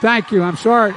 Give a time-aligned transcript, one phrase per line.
[0.00, 0.42] Thank you.
[0.42, 0.94] I'm sorry.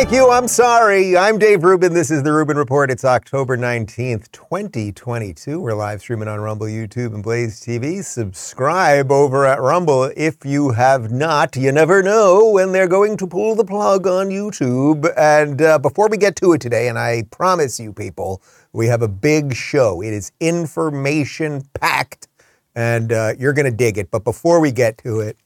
[0.00, 0.30] Thank you.
[0.30, 1.14] I'm sorry.
[1.14, 1.92] I'm Dave Rubin.
[1.92, 2.90] This is the Rubin Report.
[2.90, 5.60] It's October 19th, 2022.
[5.60, 8.02] We're live streaming on Rumble, YouTube, and Blaze TV.
[8.02, 11.54] Subscribe over at Rumble if you have not.
[11.54, 15.12] You never know when they're going to pull the plug on YouTube.
[15.18, 18.40] And uh, before we get to it today, and I promise you people,
[18.72, 20.02] we have a big show.
[20.02, 22.26] It is information packed,
[22.74, 24.10] and uh, you're going to dig it.
[24.10, 25.36] But before we get to it,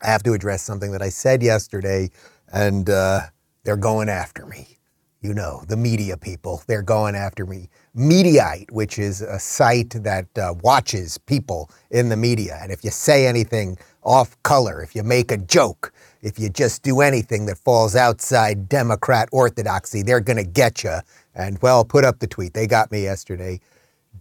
[0.00, 2.10] I have to address something that I said yesterday,
[2.52, 3.22] and uh,
[3.64, 4.78] they're going after me.
[5.20, 7.68] You know, the media people, they're going after me.
[7.96, 12.58] Mediaite, which is a site that uh, watches people in the media.
[12.60, 16.82] And if you say anything off color, if you make a joke, if you just
[16.82, 20.98] do anything that falls outside Democrat orthodoxy, they're going to get you.
[21.36, 22.52] And well, put up the tweet.
[22.52, 23.60] They got me yesterday.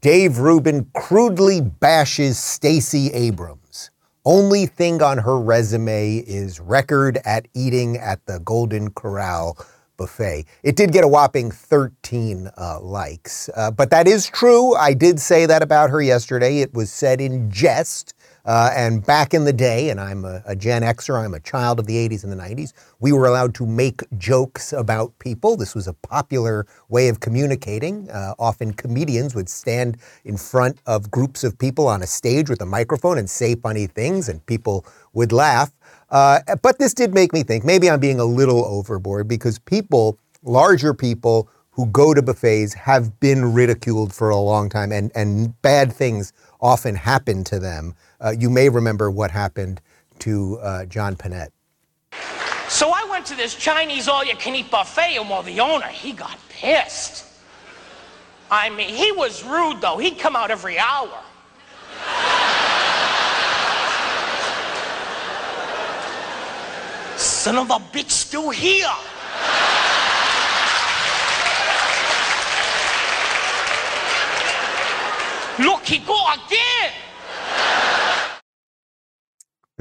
[0.02, 3.61] Dave Rubin crudely bashes Stacey Abrams.
[4.24, 9.58] Only thing on her resume is record at eating at the Golden Corral
[9.98, 10.46] buffet.
[10.62, 14.76] It did get a whopping 13 uh, likes, uh, but that is true.
[14.76, 16.60] I did say that about her yesterday.
[16.60, 18.14] It was said in jest.
[18.46, 21.80] Uh, and back in the day, and I'm a, a, Gen Xer, I'm a child
[21.80, 25.56] of the 80s and the 90s, we were allowed to make jokes about people.
[25.56, 28.10] This was a popular way of communicating.
[28.10, 32.62] Uh, often comedians would stand in front of groups of people on a stage with
[32.62, 35.72] a microphone and say funny things, and people would laugh.
[36.10, 40.18] Uh, but this did make me think maybe I'm being a little overboard because people,
[40.44, 45.60] larger people, who go to buffets have been ridiculed for a long time, and, and
[45.62, 47.96] bad things often happen to them.
[48.22, 49.82] Uh, you may remember what happened
[50.20, 51.50] to uh, John Pinette.
[52.70, 57.26] So I went to this Chinese all-you-can-eat buffet, and well, the owner, he got pissed.
[58.50, 59.98] I mean, he was rude, though.
[59.98, 61.10] He'd come out every hour.
[67.18, 68.86] Son of a bitch still here.
[75.60, 76.92] Look, he go again.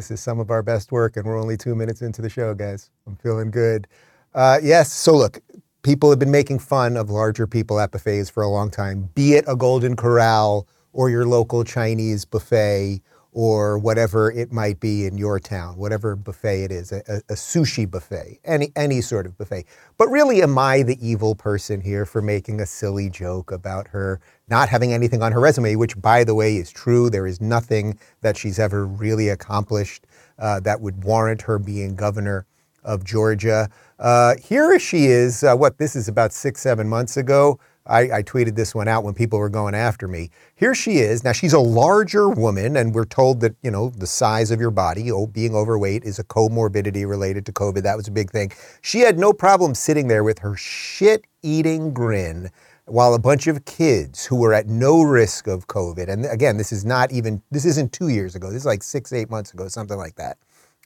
[0.01, 2.55] This is some of our best work, and we're only two minutes into the show,
[2.55, 2.91] guys.
[3.07, 3.87] I'm feeling good.
[4.35, 5.41] Uh, yes, so look,
[5.83, 9.35] people have been making fun of larger people at buffets for a long time, be
[9.35, 13.03] it a Golden Corral or your local Chinese buffet
[13.33, 17.89] or whatever it might be in your town, whatever buffet it is, a, a, sushi
[17.89, 19.65] buffet, any, any sort of buffet.
[19.97, 24.21] But really, am I the evil person here for making a silly joke about her
[24.49, 27.09] not having anything on her resume, which, by the way, is true.
[27.09, 30.07] There is nothing that she's ever really accomplished
[30.39, 32.47] uh, that would warrant her being governor
[32.83, 33.69] of Georgia.
[33.99, 37.61] Uh, here she is, uh, what, this is about six, seven months ago.
[37.91, 40.31] I, I, tweeted this one out when people were going after me.
[40.55, 41.25] Here she is.
[41.25, 44.71] Now she's a larger woman, and we're told that you know the size of your
[44.71, 47.83] body, oh, being overweight, is a comorbidity related to COVID.
[47.83, 48.53] That was a big thing.
[48.81, 52.51] She had no problem sitting there with her shit-eating grin
[52.87, 56.73] while a bunch of kids who were at no risk of COVID, and again, this
[56.73, 58.49] is not even this isn't two years ago.
[58.49, 60.39] This is like six, eight months ago, something like that.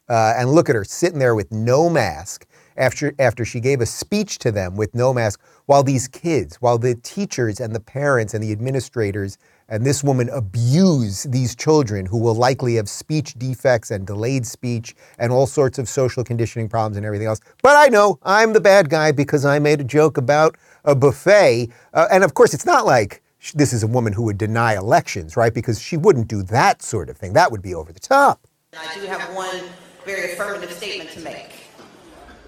[0.09, 3.87] Uh, and look at her sitting there with no mask after, after she gave a
[3.87, 8.35] speech to them with no mask, while these kids, while the teachers and the parents
[8.35, 13.91] and the administrators and this woman abuse these children who will likely have speech defects
[13.91, 17.41] and delayed speech and all sorts of social conditioning problems and everything else.
[17.63, 21.71] But I know I'm the bad guy because I made a joke about a buffet.
[21.95, 23.23] Uh, and of course, it's not like
[23.55, 25.53] this is a woman who would deny elections, right?
[25.53, 27.33] Because she wouldn't do that sort of thing.
[27.33, 28.47] That would be over the top.
[28.77, 29.63] I do have one
[30.05, 31.64] very affirmative statement to make.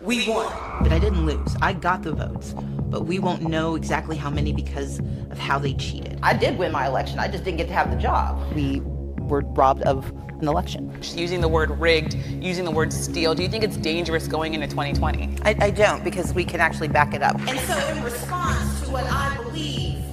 [0.06, 0.46] We won.
[0.82, 1.56] But I didn't lose.
[1.60, 2.54] I got the votes.
[2.56, 5.00] But we won't know exactly how many because
[5.30, 6.20] of how they cheated.
[6.22, 7.18] I did win my election.
[7.18, 8.40] I just didn't get to have the job.
[8.54, 8.80] We
[9.22, 10.08] were robbed of
[10.40, 10.96] an election.
[11.16, 14.68] Using the word rigged, using the word steal, do you think it's dangerous going into
[14.68, 15.38] 2020?
[15.42, 17.36] I, I don't, because we can actually back it up.
[17.48, 20.04] And so, in response to what I believe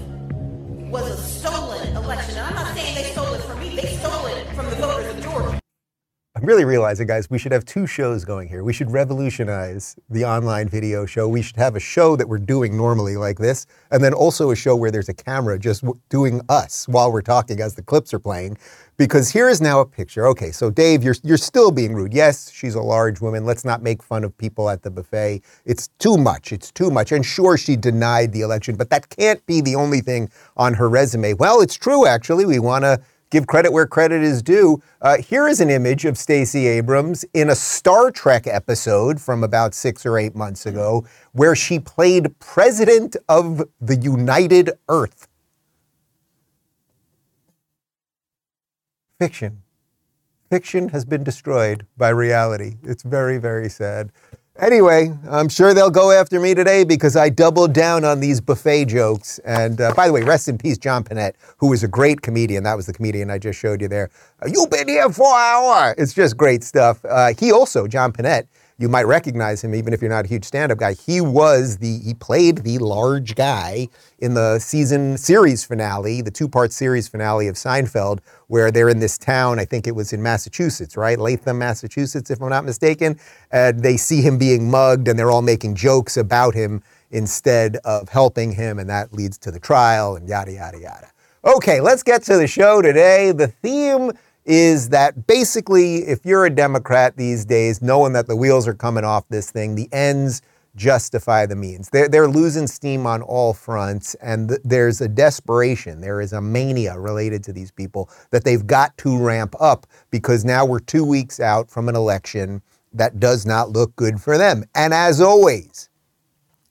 [0.90, 4.26] was a stolen election, and I'm not saying they stole it from me, they stole
[4.26, 5.63] it from the voters of Georgia.
[6.44, 8.66] I'm really realizing, guys, we should have two shows going here.
[8.66, 11.26] We should revolutionize the online video show.
[11.26, 14.56] We should have a show that we're doing normally like this, and then also a
[14.58, 18.14] show where there's a camera just w- doing us while we're talking as the clips
[18.14, 18.58] are playing.
[18.98, 20.28] Because here is now a picture.
[20.28, 22.14] Okay, so Dave, you're you're still being rude.
[22.14, 23.46] Yes, she's a large woman.
[23.46, 25.42] Let's not make fun of people at the buffet.
[25.64, 26.52] It's too much.
[26.52, 27.14] It's too much.
[27.14, 30.90] And sure, she denied the election, but that can't be the only thing on her
[30.90, 31.36] resume.
[31.36, 32.46] Well, it's true actually.
[32.46, 33.00] We want to
[33.34, 34.80] give credit where credit is due.
[35.02, 39.74] Uh, here is an image of Stacey Abrams in a Star Trek episode from about
[39.74, 45.28] six or eight months ago, where she played President of the United Earth.
[49.20, 49.64] Fiction.
[50.52, 52.76] Fiction has been destroyed by reality.
[52.84, 54.12] It's very, very sad.
[54.60, 58.86] Anyway, I'm sure they'll go after me today because I doubled down on these buffet
[58.86, 59.40] jokes.
[59.40, 62.64] And uh, by the way, rest in peace, John Pinette, who is a great comedian.
[62.64, 64.12] That was the comedian I just showed you there.
[64.46, 65.96] You've been here for an hour.
[65.98, 67.04] It's just great stuff.
[67.04, 68.46] Uh, he also, John Pinette,
[68.78, 70.94] you might recognize him even if you're not a huge stand-up guy.
[70.94, 73.88] He was the he played the large guy
[74.20, 79.18] in the season series finale, the two-part series finale of Seinfeld, where they're in this
[79.18, 79.60] town.
[79.60, 81.20] I think it was in Massachusetts, right?
[81.20, 83.20] Latham, Massachusetts, if I'm not mistaken.
[83.52, 86.82] And they see him being mugged, and they're all making jokes about him
[87.12, 91.12] instead of helping him, and that leads to the trial and yada yada yada.
[91.46, 93.32] Okay, let's get to the show today.
[93.32, 94.12] The theme
[94.46, 99.04] is that basically, if you're a Democrat these days, knowing that the wheels are coming
[99.04, 100.42] off this thing, the ends
[100.76, 101.90] justify the means.
[101.90, 106.42] They're, they're losing steam on all fronts, and th- there's a desperation, there is a
[106.42, 111.06] mania related to these people that they've got to ramp up because now we're two
[111.06, 112.62] weeks out from an election
[112.92, 114.64] that does not look good for them.
[114.76, 115.90] And as always,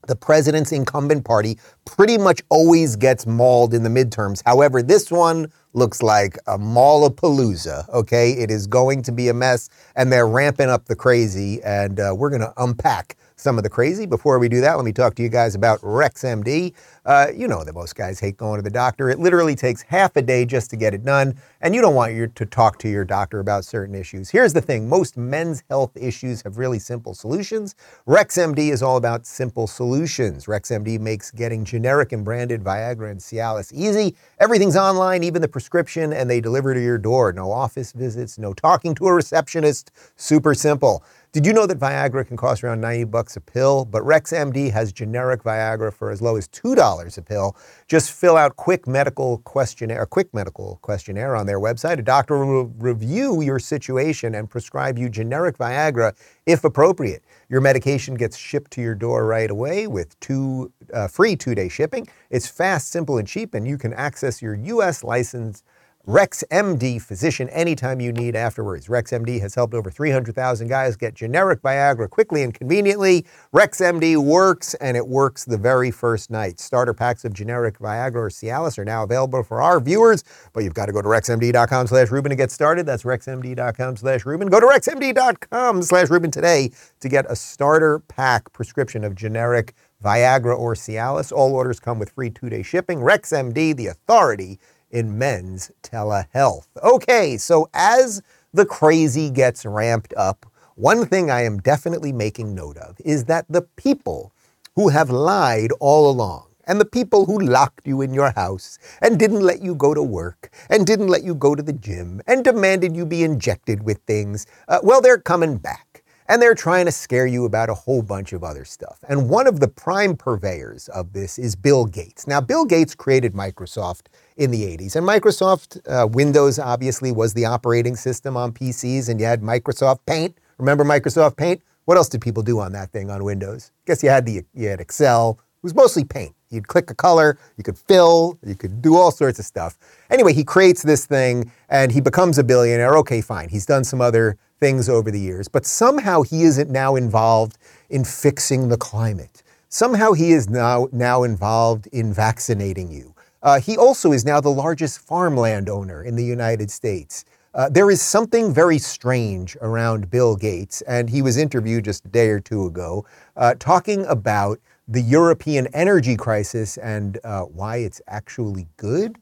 [0.08, 4.42] the president's incumbent party pretty much always gets mauled in the midterms.
[4.44, 8.32] However, this one looks like a Mallapalooza, okay?
[8.32, 12.14] It is going to be a mess, and they're ramping up the crazy, and uh,
[12.16, 14.06] we're going to unpack some of the crazy.
[14.06, 16.72] Before we do that, let me talk to you guys about RexMD.
[17.04, 19.10] Uh, you know that most guys hate going to the doctor.
[19.10, 22.14] It literally takes half a day just to get it done, and you don't want
[22.14, 24.30] your, to talk to your doctor about certain issues.
[24.30, 27.74] Here's the thing most men's health issues have really simple solutions.
[28.06, 30.46] RexMD is all about simple solutions.
[30.46, 34.14] RexMD makes getting generic and branded Viagra and Cialis easy.
[34.38, 37.32] Everything's online, even the prescription, and they deliver to your door.
[37.32, 39.90] No office visits, no talking to a receptionist.
[40.16, 41.02] Super simple.
[41.32, 43.86] Did you know that Viagra can cost around 90 bucks a pill?
[43.86, 47.56] But RexMD has generic Viagra for as low as $2 a pill.
[47.88, 51.98] Just fill out quick medical questionnaire, a quick medical questionnaire on their website.
[51.98, 56.14] A doctor will review your situation and prescribe you generic Viagra
[56.44, 57.24] if appropriate.
[57.48, 62.08] Your medication gets shipped to your door right away with two uh, free two-day shipping.
[62.28, 65.02] It's fast, simple, and cheap, and you can access your U.S.
[65.02, 65.62] license
[66.08, 68.88] RexMD physician anytime you need afterwards.
[68.88, 73.24] RexMD has helped over 300,000 guys get generic Viagra quickly and conveniently.
[73.54, 76.58] RexMD works and it works the very first night.
[76.58, 80.74] Starter packs of generic Viagra or Cialis are now available for our viewers, but you've
[80.74, 82.84] got to go to rexmd.com slash Rubin to get started.
[82.84, 84.48] That's rexmd.com slash Rubin.
[84.48, 90.58] Go to rexmd.com slash Rubin today to get a starter pack prescription of generic Viagra
[90.58, 91.30] or Cialis.
[91.30, 92.98] All orders come with free two-day shipping.
[92.98, 94.58] RexMD, the authority
[94.92, 96.68] in men's telehealth.
[96.82, 98.22] Okay, so as
[98.52, 100.46] the crazy gets ramped up,
[100.76, 104.32] one thing I am definitely making note of is that the people
[104.76, 109.18] who have lied all along, and the people who locked you in your house and
[109.18, 112.44] didn't let you go to work and didn't let you go to the gym and
[112.44, 116.04] demanded you be injected with things, uh, well, they're coming back.
[116.28, 119.00] And they're trying to scare you about a whole bunch of other stuff.
[119.08, 122.26] And one of the prime purveyors of this is Bill Gates.
[122.26, 124.96] Now, Bill Gates created Microsoft in the 80s.
[124.96, 130.00] And Microsoft uh, Windows obviously was the operating system on PCs, and you had Microsoft
[130.06, 130.36] Paint.
[130.58, 131.62] Remember Microsoft Paint?
[131.84, 133.72] What else did people do on that thing on Windows?
[133.86, 135.38] Guess you had the you had Excel.
[135.40, 136.34] It was mostly paint.
[136.50, 139.78] You'd click a color, you could fill, you could do all sorts of stuff.
[140.10, 142.96] Anyway, he creates this thing and he becomes a billionaire.
[142.98, 143.48] Okay, fine.
[143.48, 147.58] He's done some other things over the years, but somehow he isn't now involved
[147.90, 149.42] in fixing the climate.
[149.68, 153.11] Somehow he is now, now involved in vaccinating you.
[153.42, 157.24] Uh, he also is now the largest farmland owner in the United States.
[157.54, 162.08] Uh, there is something very strange around Bill Gates, and he was interviewed just a
[162.08, 163.04] day or two ago
[163.36, 164.58] uh, talking about
[164.88, 169.18] the European energy crisis and uh, why it's actually good.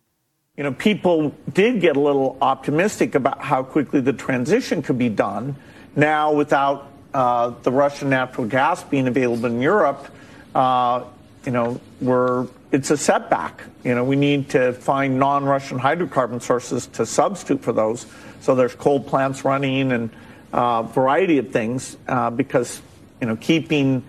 [0.56, 5.08] You know, people did get a little optimistic about how quickly the transition could be
[5.08, 5.56] done.
[5.96, 10.06] Now, without uh, the Russian natural gas being available in Europe,
[10.54, 11.04] uh,
[11.44, 13.62] you know, we're it's a setback.
[13.84, 18.06] You know, we need to find non-Russian hydrocarbon sources to substitute for those.
[18.40, 20.10] So there's coal plants running and
[20.52, 22.80] uh, variety of things uh, because
[23.20, 24.02] you know keeping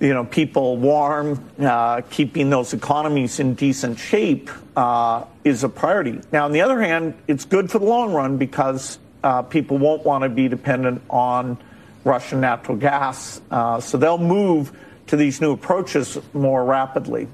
[0.00, 6.20] you know people warm, uh, keeping those economies in decent shape uh, is a priority.
[6.32, 10.04] Now, on the other hand, it's good for the long run because uh, people won't
[10.04, 11.56] want to be dependent on
[12.04, 17.28] Russian natural gas, uh, so they'll move to these new approaches more rapidly.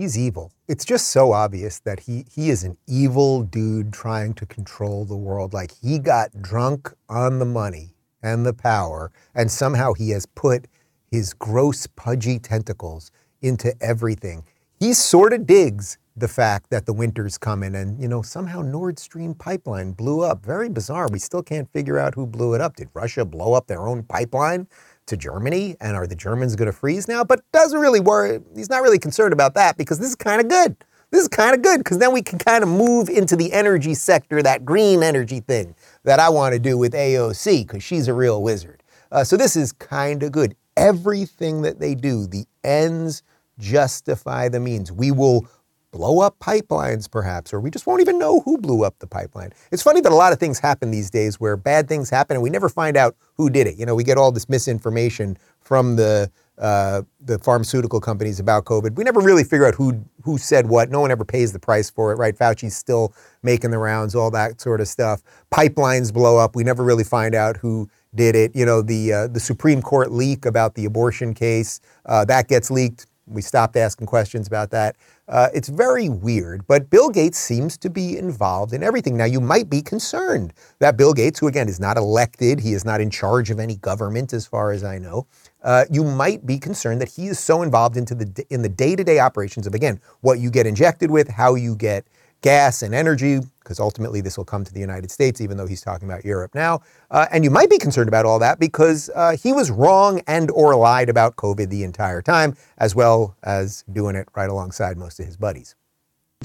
[0.00, 0.50] He's evil.
[0.66, 5.14] It's just so obvious that he, he is an evil dude trying to control the
[5.14, 5.52] world.
[5.52, 7.90] Like he got drunk on the money
[8.22, 10.68] and the power, and somehow he has put
[11.10, 13.10] his gross, pudgy tentacles
[13.42, 14.42] into everything.
[14.78, 18.98] He sort of digs the fact that the winter's coming and, you know, somehow Nord
[18.98, 20.42] Stream pipeline blew up.
[20.46, 21.08] Very bizarre.
[21.12, 22.76] We still can't figure out who blew it up.
[22.76, 24.66] Did Russia blow up their own pipeline?
[25.06, 25.76] To Germany?
[25.80, 27.24] And are the Germans going to freeze now?
[27.24, 28.40] But doesn't really worry.
[28.54, 30.76] He's not really concerned about that because this is kind of good.
[31.10, 33.94] This is kind of good because then we can kind of move into the energy
[33.94, 38.14] sector, that green energy thing that I want to do with AOC because she's a
[38.14, 38.82] real wizard.
[39.10, 40.54] Uh, so this is kind of good.
[40.76, 43.24] Everything that they do, the ends
[43.58, 44.92] justify the means.
[44.92, 45.48] We will
[45.90, 49.52] blow up pipelines, perhaps, or we just won't even know who blew up the pipeline.
[49.70, 52.42] It's funny that a lot of things happen these days where bad things happen and
[52.42, 53.76] we never find out who did it.
[53.76, 58.94] You know, we get all this misinformation from the uh, the pharmaceutical companies about COVID.
[58.94, 60.90] We never really figure out who who said what.
[60.90, 62.36] No one ever pays the price for it, right?
[62.36, 65.22] Fauci's still making the rounds, all that sort of stuff.
[65.50, 66.54] Pipelines blow up.
[66.54, 68.54] We never really find out who did it.
[68.54, 72.70] You know, the uh, the Supreme Court leak about the abortion case uh, that gets
[72.70, 73.06] leaked.
[73.30, 74.96] We stopped asking questions about that.
[75.28, 79.16] Uh, it's very weird, but Bill Gates seems to be involved in everything.
[79.16, 82.84] Now, you might be concerned that Bill Gates, who again is not elected, he is
[82.84, 85.28] not in charge of any government as far as I know,
[85.62, 89.20] uh, you might be concerned that he is so involved into the in the day-to-day
[89.20, 92.06] operations of again what you get injected with, how you get
[92.42, 95.82] gas and energy, because ultimately this will come to the United States, even though he's
[95.82, 96.80] talking about Europe now.
[97.10, 100.50] Uh, and you might be concerned about all that because uh, he was wrong and
[100.52, 105.20] or lied about COVID the entire time, as well as doing it right alongside most
[105.20, 105.74] of his buddies.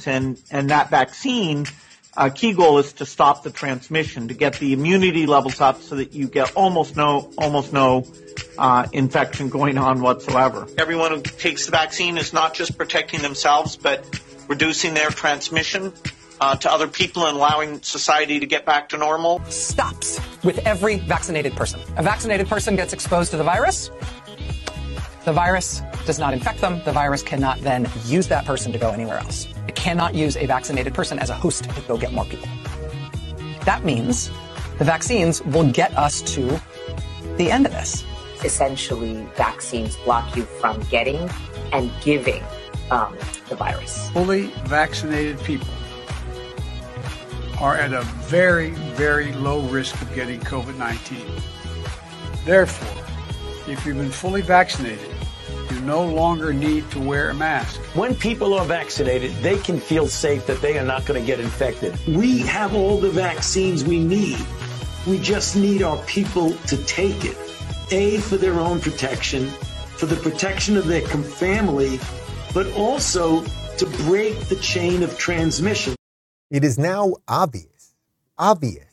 [0.06, 1.66] And, and that vaccine,
[2.18, 5.96] uh, key goal is to stop the transmission, to get the immunity levels up so
[5.96, 8.06] that you get almost no, almost no
[8.58, 10.68] uh, infection going on whatsoever.
[10.78, 15.92] Everyone who takes the vaccine is not just protecting themselves, but reducing their transmission
[16.40, 19.44] uh, to other people and allowing society to get back to normal?
[19.46, 21.80] Stops with every vaccinated person.
[21.98, 23.90] A vaccinated person gets exposed to the virus.
[25.26, 26.82] The virus does not infect them.
[26.86, 29.48] The virus cannot then use that person to go anywhere else.
[29.68, 32.48] It cannot use a vaccinated person as a host to go get more people.
[33.66, 34.30] That means
[34.78, 36.62] the vaccines will get us to
[37.38, 38.04] the end of this.
[38.44, 41.30] Essentially, vaccines block you from getting
[41.72, 42.44] and giving
[42.92, 43.18] um,
[43.50, 44.10] the virus.
[44.12, 45.68] Fully vaccinated people
[47.60, 51.18] are at a very, very low risk of getting COVID 19.
[52.44, 53.04] Therefore,
[53.68, 55.15] if you've been fully vaccinated,
[55.72, 57.80] you no longer need to wear a mask.
[57.96, 61.40] When people are vaccinated, they can feel safe that they are not going to get
[61.40, 61.98] infected.
[62.08, 64.40] We have all the vaccines we need.
[65.08, 67.38] We just need our people to take it.
[67.92, 72.00] A, for their own protection, for the protection of their family,
[72.54, 73.44] but also
[73.78, 75.96] to break the chain of transmission.
[76.50, 77.94] It is now obvious,
[78.38, 78.86] obvious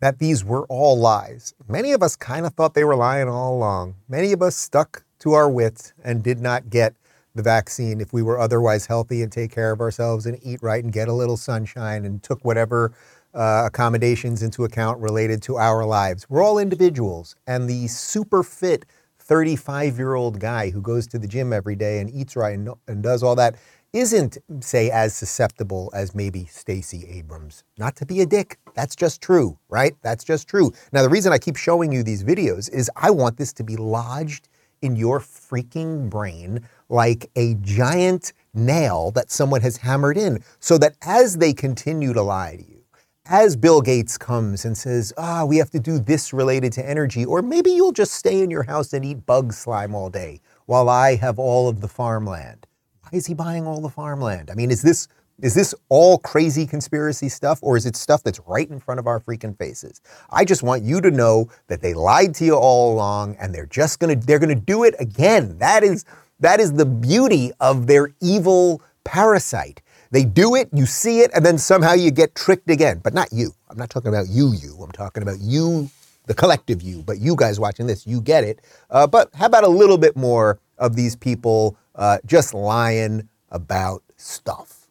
[0.00, 1.54] that these were all lies.
[1.68, 3.94] Many of us kind of thought they were lying all along.
[4.08, 6.94] Many of us stuck to our wits and did not get
[7.36, 10.82] the vaccine if we were otherwise healthy and take care of ourselves and eat right
[10.82, 12.92] and get a little sunshine and took whatever
[13.32, 16.28] uh, accommodations into account related to our lives.
[16.28, 18.84] We're all individuals, and the super fit
[19.20, 22.70] 35 year old guy who goes to the gym every day and eats right and,
[22.88, 23.54] and does all that
[23.92, 27.62] isn't, say, as susceptible as maybe Stacey Abrams.
[27.78, 29.94] Not to be a dick, that's just true, right?
[30.02, 30.72] That's just true.
[30.92, 33.76] Now, the reason I keep showing you these videos is I want this to be
[33.76, 34.48] lodged
[34.82, 40.94] in your freaking brain like a giant nail that someone has hammered in, so that
[41.02, 42.82] as they continue to lie to you,
[43.26, 47.24] as Bill Gates comes and says, ah, we have to do this related to energy,
[47.24, 50.88] or maybe you'll just stay in your house and eat bug slime all day while
[50.88, 52.66] I have all of the farmland.
[53.00, 54.50] Why is he buying all the farmland?
[54.50, 55.08] I mean, is this
[55.42, 59.08] is this all crazy conspiracy stuff or is it stuff that's right in front of
[59.08, 60.00] our freaking faces?
[60.30, 63.66] I just want you to know that they lied to you all along and they're
[63.66, 65.58] just to they're to do it again.
[65.58, 66.04] That is
[66.38, 69.82] that is the beauty of their evil parasite.
[70.12, 73.00] They do it, you see it, and then somehow you get tricked again.
[73.02, 73.52] But not you.
[73.68, 74.76] I'm not talking about you, you.
[74.80, 75.90] I'm talking about you,
[76.26, 77.02] the collective you.
[77.02, 78.60] But you guys watching this, you get it.
[78.90, 84.02] Uh, but how about a little bit more of these people uh, just lying about
[84.16, 84.81] stuff?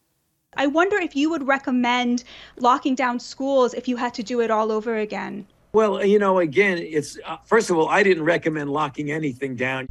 [0.57, 2.25] I wonder if you would recommend
[2.57, 5.47] locking down schools if you had to do it all over again.
[5.71, 9.87] Well, you know, again, it's uh, first of all, I didn't recommend locking anything down.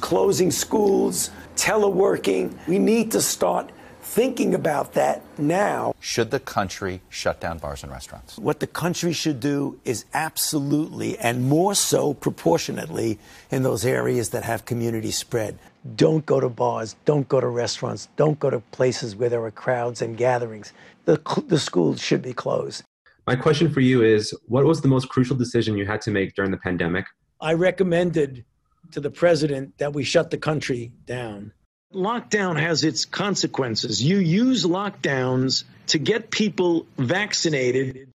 [0.00, 2.58] Closing schools, teleworking.
[2.66, 3.70] We need to start
[4.00, 5.94] thinking about that now.
[6.00, 8.36] Should the country shut down bars and restaurants?
[8.36, 13.20] What the country should do is absolutely, and more so proportionately,
[13.50, 15.58] in those areas that have community spread.
[15.96, 19.50] Don't go to bars, don't go to restaurants, don't go to places where there are
[19.50, 20.72] crowds and gatherings.
[21.04, 22.84] The, the schools should be closed.
[23.26, 26.34] My question for you is what was the most crucial decision you had to make
[26.34, 27.06] during the pandemic?
[27.40, 28.44] I recommended
[28.92, 31.52] to the president that we shut the country down
[31.94, 34.02] lockdown has its consequences.
[34.02, 38.08] You use lockdowns to get people vaccinated.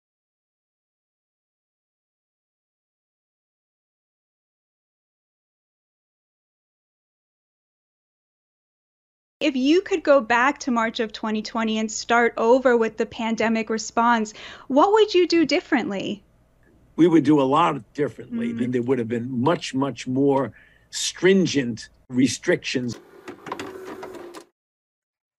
[9.46, 13.70] If you could go back to March of 2020 and start over with the pandemic
[13.70, 14.34] response,
[14.70, 16.24] what would you do differently?
[16.96, 18.48] We would do a lot differently.
[18.48, 18.64] Mm-hmm.
[18.64, 20.52] And there would have been much, much more
[20.90, 22.98] stringent restrictions.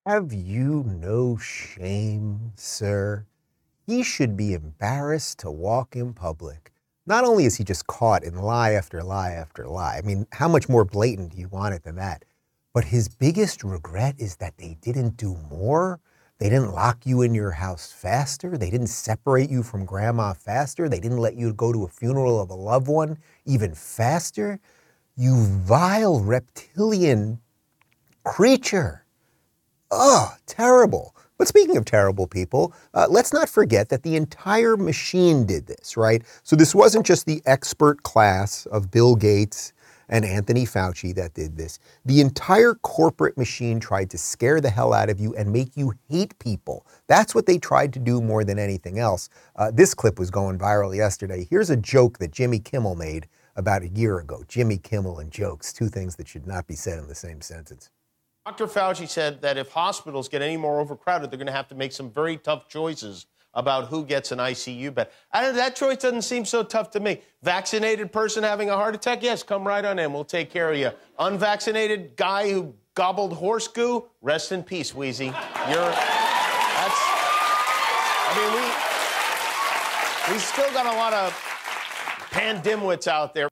[0.07, 3.27] Have you no shame, sir?
[3.89, 6.71] He should be embarrassed to walk in public.
[7.07, 10.47] Not only is he just caught in lie after lie after lie, I mean, how
[10.47, 12.25] much more blatant do you want it than that?
[12.77, 15.99] But his biggest regret is that they didn't do more.
[16.39, 18.59] They didn't lock you in your house faster.
[18.59, 20.87] They didn't separate you from grandma faster.
[20.87, 23.17] They didn't let you go to a funeral of a loved one
[23.47, 24.61] even faster.
[25.17, 27.41] You vile reptilian
[28.25, 29.07] creature.
[29.91, 31.17] Oh, terrible.
[31.39, 35.97] But speaking of terrible people, uh, let's not forget that the entire machine did this,
[35.97, 36.23] right?
[36.43, 39.73] So this wasn't just the expert class of Bill Gates
[40.09, 41.79] and Anthony Fauci that did this.
[42.05, 45.95] The entire corporate machine tried to scare the hell out of you and make you
[46.09, 46.87] hate people.
[47.07, 49.29] That's what they tried to do more than anything else.
[49.57, 51.47] Uh, this clip was going viral yesterday.
[51.49, 54.45] Here's a joke that Jimmy Kimmel made about a year ago.
[54.49, 57.91] Jimmy Kimmel and jokes, two things that should not be said in the same sentence.
[58.45, 58.67] Dr.
[58.67, 61.91] Fauci said that if hospitals get any more overcrowded, they're going to have to make
[61.91, 65.09] some very tough choices about who gets an ICU bed.
[65.33, 67.23] That choice doesn't seem so tough to me.
[67.43, 70.13] Vaccinated person having a heart attack, yes, come right on in.
[70.13, 70.91] We'll take care of you.
[71.19, 75.27] Unvaccinated guy who gobbled horse goo, rest in peace, Wheezy.
[75.27, 77.01] You're that's.
[78.29, 78.53] I mean,
[80.29, 81.33] we we still got a lot of
[82.31, 83.49] pandemwits out there.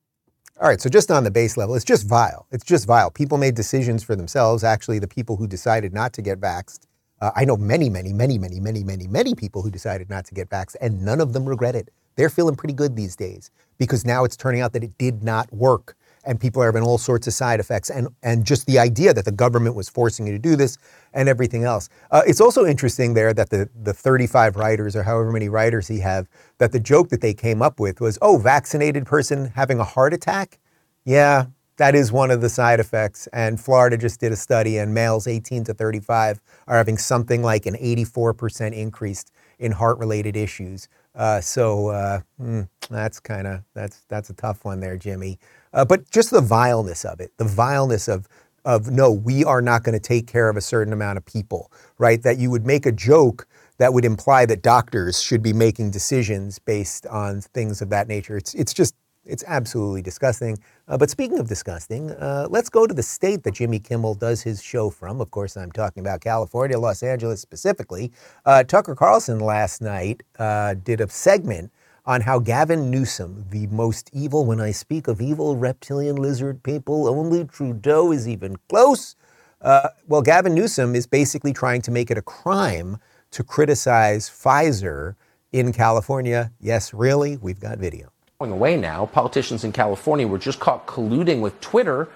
[0.60, 2.46] All right, so just on the base level, it's just vile.
[2.52, 3.10] It's just vile.
[3.10, 4.62] People made decisions for themselves.
[4.62, 6.86] Actually, the people who decided not to get vaxxed,
[7.24, 10.34] uh, I know many, many, many, many, many, many, many people who decided not to
[10.34, 11.88] get vaxxed, and none of them regret it.
[12.16, 15.50] They're feeling pretty good these days because now it's turning out that it did not
[15.50, 19.12] work and people are having all sorts of side effects, and, and just the idea
[19.12, 20.78] that the government was forcing you to do this
[21.12, 21.88] and everything else.
[22.10, 25.98] Uh, it's also interesting there that the, the 35 writers, or however many writers he
[26.00, 26.26] have,
[26.58, 30.14] that the joke that they came up with was, oh, vaccinated person having a heart
[30.14, 30.58] attack?
[31.04, 33.26] Yeah, that is one of the side effects.
[33.32, 37.66] And Florida just did a study, and males 18 to 35 are having something like
[37.66, 39.24] an 84% increase
[39.58, 40.88] in heart-related issues.
[41.14, 45.38] Uh, so uh, mm, that's kind of that's that's a tough one there, Jimmy.
[45.72, 48.28] Uh, but just the vileness of it, the vileness of
[48.64, 51.70] of no, we are not going to take care of a certain amount of people,
[51.98, 52.22] right?
[52.22, 53.46] That you would make a joke
[53.78, 58.36] that would imply that doctors should be making decisions based on things of that nature.
[58.36, 58.94] It's it's just
[59.26, 60.58] it's absolutely disgusting.
[60.88, 64.42] Uh, but speaking of disgusting, uh, let's go to the state that Jimmy Kimmel does
[64.42, 65.20] his show from.
[65.20, 68.12] Of course, I'm talking about California, Los Angeles specifically.
[68.44, 71.72] Uh, Tucker Carlson last night uh, did a segment
[72.06, 77.08] on how Gavin Newsom, the most evil, when I speak of evil reptilian lizard people,
[77.08, 79.16] only Trudeau is even close.
[79.62, 82.98] Uh, well, Gavin Newsom is basically trying to make it a crime
[83.30, 85.14] to criticize Pfizer
[85.50, 86.52] in California.
[86.60, 89.06] Yes, really, we've got video away now.
[89.06, 92.08] Politicians in California were just caught colluding with Twitter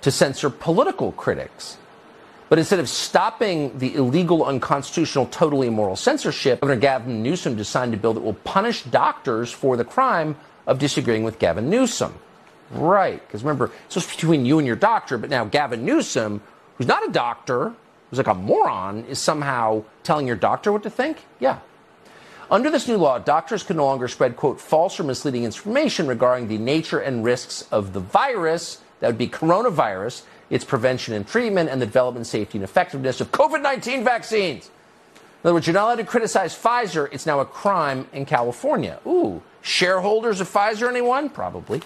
[0.00, 1.76] to censor political critics.
[2.48, 7.98] But instead of stopping the illegal, unconstitutional, totally immoral censorship, Governor Gavin Newsom designed a
[7.98, 12.14] bill that will punish doctors for the crime of disagreeing with Gavin Newsom.
[12.70, 16.40] Right, because remember, it's just between you and your doctor, but now Gavin Newsom,
[16.76, 17.74] who's not a doctor,
[18.08, 21.24] who's like a moron, is somehow telling your doctor what to think?
[21.40, 21.58] Yeah,
[22.50, 26.48] under this new law, doctors can no longer spread, quote, false or misleading information regarding
[26.48, 31.68] the nature and risks of the virus, that would be coronavirus, its prevention and treatment,
[31.68, 34.70] and the development, safety, and effectiveness of COVID 19 vaccines.
[35.16, 37.08] In other words, you're not allowed to criticize Pfizer.
[37.12, 38.98] It's now a crime in California.
[39.06, 41.28] Ooh, shareholders of Pfizer, anyone?
[41.28, 41.82] Probably.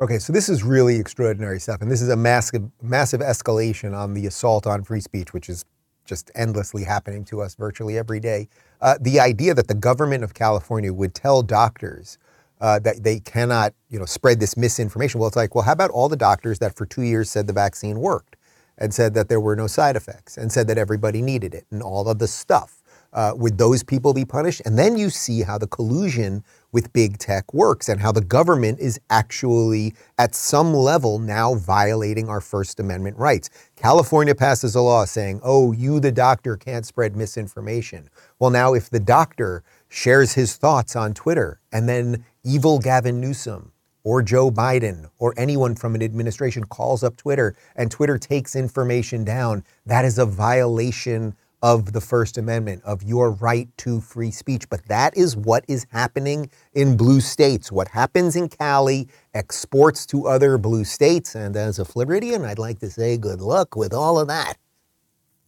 [0.00, 4.14] Okay, so this is really extraordinary stuff, and this is a massive, massive escalation on
[4.14, 5.64] the assault on free speech, which is
[6.04, 8.48] just endlessly happening to us virtually every day.
[8.82, 12.18] Uh, the idea that the government of California would tell doctors
[12.60, 15.18] uh, that they cannot, you know, spread this misinformation.
[15.18, 17.52] Well, it's like, well, how about all the doctors that for two years said the
[17.52, 18.36] vaccine worked
[18.76, 21.82] and said that there were no side effects and said that everybody needed it and
[21.82, 22.82] all of the stuff?
[23.12, 24.62] Uh, would those people be punished?
[24.64, 26.42] And then you see how the collusion
[26.72, 32.30] with big tech works and how the government is actually, at some level, now violating
[32.30, 33.50] our First Amendment rights.
[33.76, 38.08] California passes a law saying, oh, you, the doctor, can't spread misinformation.
[38.42, 43.70] Well, now, if the doctor shares his thoughts on Twitter and then evil Gavin Newsom
[44.02, 49.22] or Joe Biden or anyone from an administration calls up Twitter and Twitter takes information
[49.22, 54.68] down, that is a violation of the First Amendment, of your right to free speech.
[54.68, 57.70] But that is what is happening in blue states.
[57.70, 61.36] What happens in Cali exports to other blue states.
[61.36, 64.54] And as a Floridian, I'd like to say good luck with all of that.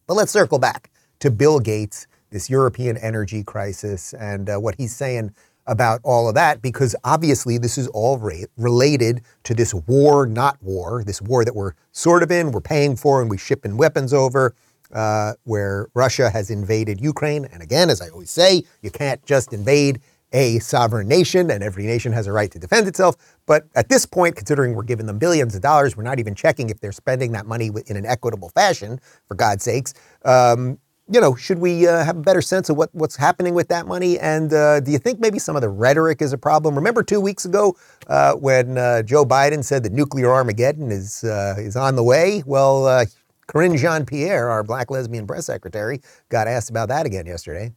[0.07, 4.93] But let's circle back to Bill Gates, this European energy crisis, and uh, what he's
[4.93, 5.33] saying
[5.67, 10.61] about all of that, because obviously this is all re- related to this war, not
[10.61, 14.13] war, this war that we're sort of in, we're paying for, and we shipping weapons
[14.13, 14.53] over
[14.91, 17.45] uh, where Russia has invaded Ukraine.
[17.53, 20.01] And again, as I always say, you can't just invade
[20.33, 23.15] a sovereign nation, and every nation has a right to defend itself.
[23.45, 26.69] But at this point, considering we're giving them billions of dollars, we're not even checking
[26.69, 29.93] if they're spending that money in an equitable fashion, for God's sakes.
[30.25, 33.67] Um, you know, should we uh, have a better sense of what, what's happening with
[33.67, 34.17] that money?
[34.19, 36.75] And uh, do you think maybe some of the rhetoric is a problem?
[36.75, 37.75] Remember two weeks ago
[38.07, 42.43] uh, when uh, Joe Biden said that nuclear Armageddon is uh, is on the way?
[42.45, 43.05] Well, uh,
[43.47, 47.73] Karine Jean Pierre, our black lesbian press secretary, got asked about that again yesterday.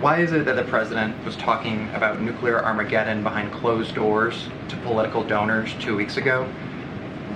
[0.00, 4.76] Why is it that the president was talking about nuclear Armageddon behind closed doors to
[4.78, 6.50] political donors two weeks ago,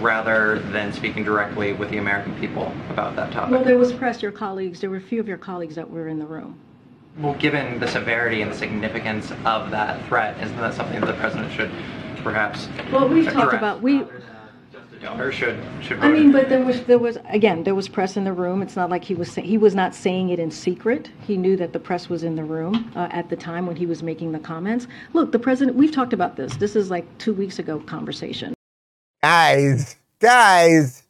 [0.00, 3.52] rather than speaking directly with the American people about that topic?
[3.52, 6.08] Well, there was press, your colleagues, there were a few of your colleagues that were
[6.08, 6.58] in the room.
[7.18, 11.14] Well, given the severity and the significance of that threat, isn't that something that the
[11.14, 11.70] president should
[12.22, 13.42] perhaps Well, we've address?
[13.42, 14.04] talked about, we,
[15.02, 15.96] Donors should should.
[15.98, 18.60] I vote mean, but there was, there was, again, there was press in the room.
[18.60, 21.10] It's not like he was, sa- he was not saying it in secret.
[21.26, 23.86] He knew that the press was in the room uh, at the time when he
[23.86, 24.86] was making the comments.
[25.14, 26.54] Look, the president, we've talked about this.
[26.56, 28.52] This is like two weeks ago conversation.
[29.22, 31.02] Guys, guys,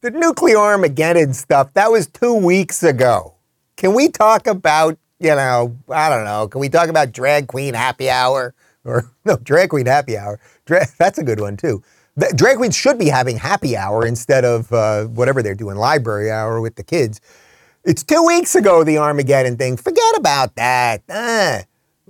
[0.00, 3.34] the nuclear Armageddon stuff, that was two weeks ago.
[3.76, 7.74] Can we talk about, you know, I don't know, can we talk about drag queen
[7.74, 8.54] happy hour?
[8.84, 10.38] Or, no, drag queen happy hour.
[10.66, 11.82] Dra- that's a good one, too.
[12.14, 16.30] The, drag queens should be having happy hour instead of uh, whatever they're doing, library
[16.30, 17.20] hour with the kids.
[17.84, 19.76] It's two weeks ago, the Armageddon thing.
[19.76, 21.02] Forget about that.
[21.10, 21.62] Ah.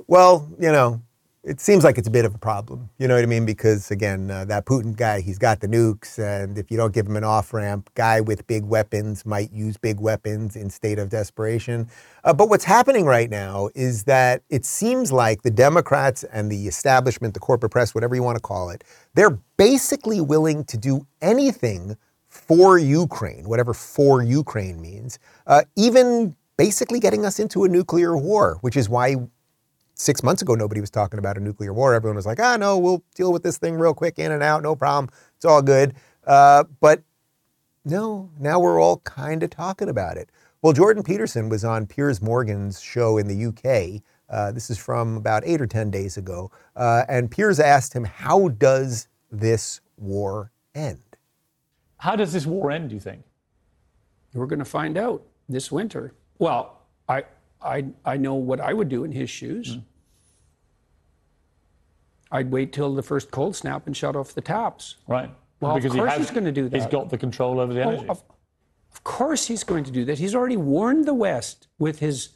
[0.09, 1.01] Well, you know,
[1.44, 2.88] it seems like it's a bit of a problem.
[2.98, 3.44] You know what I mean?
[3.44, 7.07] Because again, uh, that Putin guy, he's got the nukes, and if you don't give
[7.07, 11.09] him an off ramp, guy with big weapons might use big weapons in state of
[11.09, 11.88] desperation.
[12.22, 16.68] Uh, but what's happening right now is that it seems like the Democrats and the
[16.68, 21.05] establishment, the corporate press, whatever you want to call it, they're basically willing to do
[21.20, 21.96] anything
[22.28, 28.59] for Ukraine, whatever for Ukraine means, uh, even basically getting us into a nuclear war,
[28.61, 29.16] which is why
[30.03, 31.95] six months ago, nobody was talking about a nuclear war.
[31.95, 34.62] Everyone was like, ah, no, we'll deal with this thing real quick, in and out,
[34.62, 35.09] no problem.
[35.37, 35.95] It's all good.
[36.27, 37.03] Uh, but
[37.85, 40.31] no, now we're all kind of talking about it.
[40.61, 44.03] Well, Jordan Peterson was on Piers Morgan's show in the UK.
[44.29, 46.51] Uh, this is from about eight or 10 days ago.
[46.77, 51.01] Uh, and Piers asked him, how does this war end?
[51.99, 53.23] How does this war end, do you think?
[54.35, 56.15] We're going to find out this winter.
[56.38, 57.25] Well, I,
[57.61, 59.77] I, I know what I would do in his shoes.
[59.77, 59.83] Mm.
[62.33, 64.97] I'd wait till the first cold snap and shut off the taps.
[65.07, 65.31] Right.
[65.61, 66.77] Well, because of course he has, he's going to do that.
[66.77, 68.09] He's got the control over the energy.
[68.09, 68.23] of,
[68.92, 70.18] of course he's going to do that.
[70.18, 72.31] He's already warned the West with his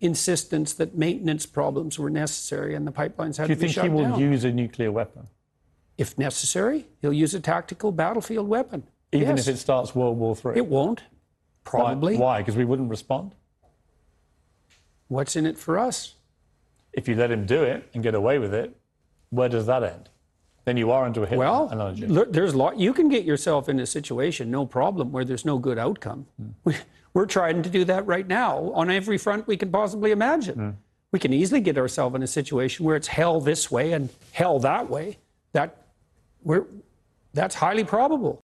[0.00, 3.58] insistence that maintenance problems were necessary and the pipelines had to stop.
[3.58, 4.20] do you think he will down.
[4.20, 5.26] use a nuclear weapon?
[5.96, 8.84] if necessary, he'll use a tactical battlefield weapon.
[9.10, 9.48] Even Yes.
[9.48, 10.52] if it starts World War III?
[10.56, 11.02] It won't.
[11.64, 12.16] Probably.
[12.16, 12.38] Why?
[12.38, 13.34] Because we wouldn't respond?
[15.08, 16.14] What's in it for us?
[16.92, 18.76] If you let him do it and get away with it,
[19.30, 20.08] where does that end?
[20.64, 22.06] Then you are into a hit Well, analogy.
[22.06, 22.78] look, there's lot.
[22.78, 26.26] You can get yourself in a situation, no problem, where there's no good outcome.
[26.64, 26.76] We,
[27.14, 30.54] we're trying to do that right now on every front we can possibly imagine.
[30.54, 30.70] Hmm.
[31.10, 34.58] We can easily get ourselves in a situation where it's hell this way and hell
[34.58, 35.16] that way.
[35.54, 35.86] That
[36.44, 36.66] we're
[37.32, 38.40] that's highly probable.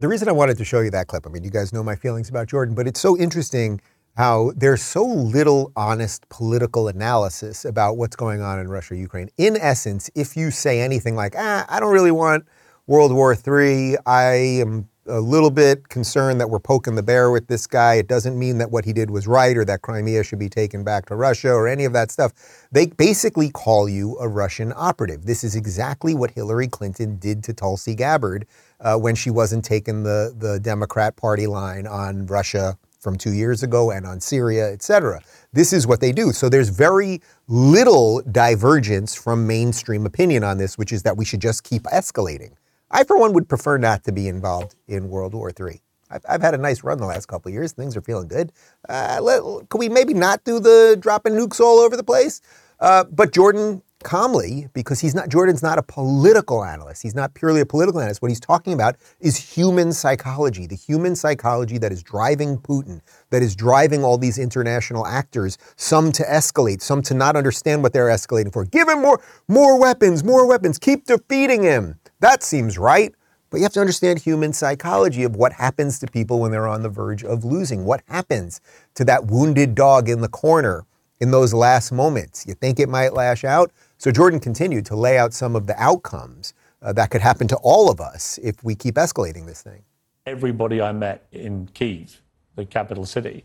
[0.00, 1.96] The reason I wanted to show you that clip, I mean, you guys know my
[1.96, 3.80] feelings about Jordan, but it's so interesting
[4.16, 9.28] how there's so little honest political analysis about what's going on in Russia, Ukraine.
[9.36, 12.44] In essence, if you say anything like, ah, I don't really want
[12.86, 17.46] World War III, I am a little bit concerned that we're poking the bear with
[17.48, 17.94] this guy.
[17.94, 20.82] It doesn't mean that what he did was right or that Crimea should be taken
[20.82, 22.32] back to Russia or any of that stuff.
[22.72, 25.26] They basically call you a Russian operative.
[25.26, 28.46] This is exactly what Hillary Clinton did to Tulsi Gabbard
[28.80, 33.62] uh, when she wasn't taking the, the Democrat Party line on Russia from two years
[33.62, 35.20] ago and on Syria, et cetera.
[35.52, 36.32] This is what they do.
[36.32, 41.40] So there's very little divergence from mainstream opinion on this, which is that we should
[41.40, 42.54] just keep escalating.
[42.90, 45.80] I, for one, would prefer not to be involved in World War III.
[46.10, 47.72] I've, I've had a nice run the last couple years.
[47.72, 48.52] Things are feeling good.
[48.88, 52.40] Uh, let, could we maybe not do the dropping nukes all over the place?
[52.80, 57.02] Uh, but Jordan calmly because he's not Jordan's not a political analyst.
[57.02, 58.22] He's not purely a political analyst.
[58.22, 63.42] What he's talking about is human psychology, the human psychology that is driving Putin, that
[63.42, 68.08] is driving all these international actors, some to escalate, some to not understand what they're
[68.08, 68.64] escalating for.
[68.64, 70.78] Give him more more weapons, more weapons.
[70.78, 71.98] Keep defeating him.
[72.20, 73.14] That seems right.
[73.54, 76.82] But you have to understand human psychology of what happens to people when they're on
[76.82, 77.84] the verge of losing.
[77.84, 78.60] What happens
[78.94, 80.84] to that wounded dog in the corner
[81.20, 82.44] in those last moments?
[82.48, 83.70] You think it might lash out?
[83.98, 87.56] So Jordan continued to lay out some of the outcomes uh, that could happen to
[87.56, 89.82] all of us if we keep escalating this thing.
[90.26, 92.20] Everybody I met in Kiev,
[92.56, 93.44] the capital city,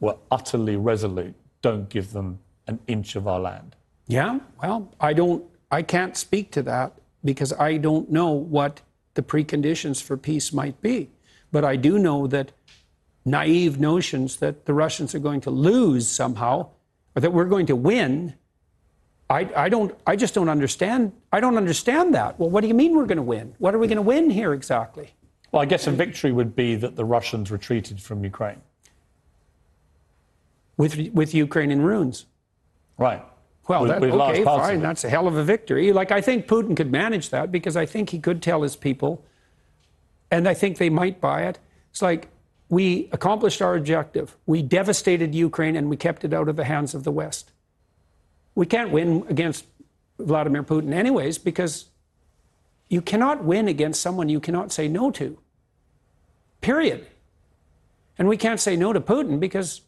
[0.00, 1.34] were utterly resolute.
[1.62, 3.76] Don't give them an inch of our land.
[4.08, 6.92] Yeah, well, I don't, I can't speak to that
[7.24, 8.80] because I don't know what
[9.14, 11.10] the preconditions for peace might be.
[11.52, 12.52] But I do know that
[13.24, 16.70] naive notions that the Russians are going to lose somehow,
[17.14, 18.34] or that we're going to win,
[19.32, 22.38] I, I, don't I just don't understand I don't understand that.
[22.38, 23.54] Well, what do you mean we're going to win?
[23.58, 25.14] What are we going to win here exactly?
[25.50, 28.60] Well, I guess a victory would be that the Russians retreated from Ukraine.
[30.76, 32.26] With with Ukraine in ruins.
[32.98, 33.22] Right.
[33.68, 34.80] Well, with, that, with okay, fine.
[34.80, 35.92] That's a hell of a victory.
[35.92, 39.24] Like I think Putin could manage that because I think he could tell his people,
[40.30, 41.58] and I think they might buy it.
[41.90, 42.28] It's like
[42.68, 44.36] we accomplished our objective.
[44.46, 47.52] We devastated Ukraine and we kept it out of the hands of the West.
[48.54, 49.66] We can't win against
[50.18, 51.86] Vladimir Putin, anyways, because
[52.88, 55.38] you cannot win against someone you cannot say no to.
[56.60, 57.06] Period.
[58.18, 59.80] And we can't say no to Putin because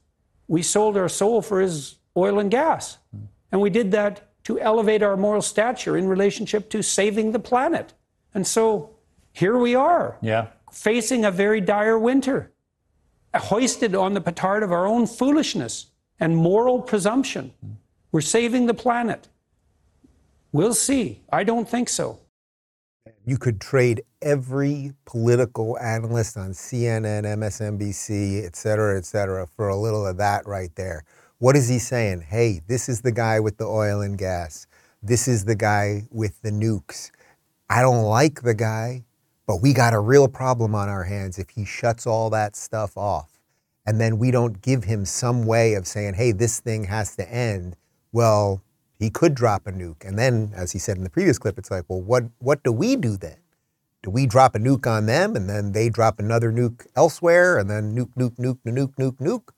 [0.49, 2.99] we sold our soul for his oil and gas.
[3.53, 7.93] And we did that to elevate our moral stature in relationship to saving the planet.
[8.35, 8.91] And so
[9.33, 10.19] here we are.
[10.21, 10.49] Yeah.
[10.71, 12.53] Facing a very dire winter,
[13.35, 15.87] hoisted on the petard of our own foolishness
[16.19, 17.53] and moral presumption.
[18.15, 19.27] We're saving the planet.
[20.53, 21.23] We'll see.
[21.33, 22.21] I don't think so.
[23.27, 29.77] You could trade every political analyst on CNN, MSNBC, et cetera, et cetera, for a
[29.77, 31.03] little of that right there.
[31.39, 32.21] What is he saying?
[32.21, 34.69] Hey, this is the guy with the oil and gas.
[35.03, 37.11] This is the guy with the nukes.
[37.69, 39.07] I don't like the guy,
[39.45, 42.97] but we got a real problem on our hands if he shuts all that stuff
[42.97, 43.41] off.
[43.85, 47.29] And then we don't give him some way of saying, hey, this thing has to
[47.29, 47.75] end
[48.15, 48.63] well,
[48.97, 50.07] he could drop a nuke.
[50.07, 52.71] And then, as he said in the previous clip, it's like, well, what, what do
[52.71, 53.37] we do then?
[54.05, 57.69] Do we drop a nuke on them and then they drop another nuke elsewhere and
[57.69, 59.49] then nuke, nuke, nuke, nuke, nuke, nuke?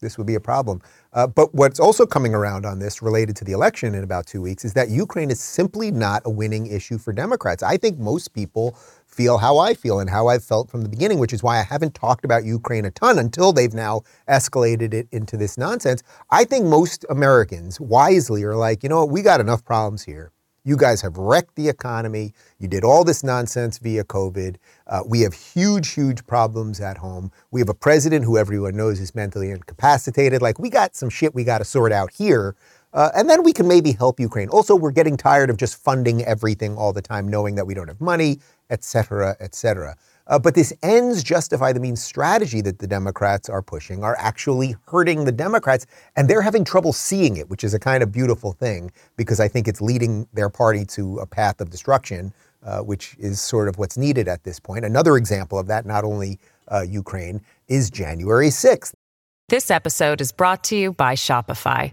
[0.00, 0.80] This would be a problem.
[1.12, 4.40] Uh, but what's also coming around on this related to the election in about two
[4.40, 7.62] weeks is that Ukraine is simply not a winning issue for Democrats.
[7.62, 8.78] I think most people
[9.18, 11.64] feel how I feel and how I've felt from the beginning, which is why I
[11.64, 16.04] haven't talked about Ukraine a ton until they've now escalated it into this nonsense.
[16.30, 20.30] I think most Americans wisely are like, you know what, we got enough problems here.
[20.62, 22.32] You guys have wrecked the economy.
[22.60, 24.54] You did all this nonsense via COVID.
[24.86, 27.32] Uh, we have huge, huge problems at home.
[27.50, 30.42] We have a president who everyone knows is mentally incapacitated.
[30.42, 32.54] Like, we got some shit we got to sort out here.
[32.98, 34.48] Uh, and then we can maybe help Ukraine.
[34.48, 37.86] Also, we're getting tired of just funding everything all the time, knowing that we don't
[37.86, 39.96] have money, et cetera, et cetera.
[40.26, 44.74] Uh, but this ends justify the means strategy that the Democrats are pushing are actually
[44.88, 48.50] hurting the Democrats, and they're having trouble seeing it, which is a kind of beautiful
[48.50, 52.34] thing because I think it's leading their party to a path of destruction,
[52.64, 54.84] uh, which is sort of what's needed at this point.
[54.84, 58.92] Another example of that, not only uh, Ukraine, is January 6th.
[59.48, 61.92] This episode is brought to you by Shopify.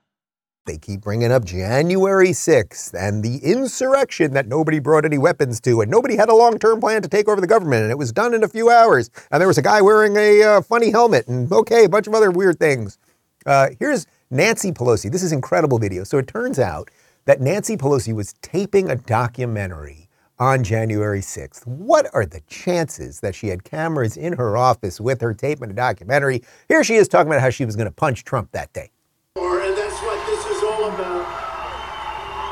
[0.65, 5.81] they keep bringing up January 6th and the insurrection that nobody brought any weapons to
[5.81, 8.11] and nobody had a long term plan to take over the government and it was
[8.11, 9.09] done in a few hours.
[9.31, 12.13] And there was a guy wearing a uh, funny helmet and okay, a bunch of
[12.13, 12.99] other weird things.
[13.45, 15.11] Uh, here's Nancy Pelosi.
[15.11, 16.03] This is incredible video.
[16.03, 16.91] So it turns out
[17.25, 21.65] that Nancy Pelosi was taping a documentary on January 6th.
[21.65, 25.73] What are the chances that she had cameras in her office with her taping a
[25.73, 26.43] documentary?
[26.67, 28.91] Here she is talking about how she was going to punch Trump that day.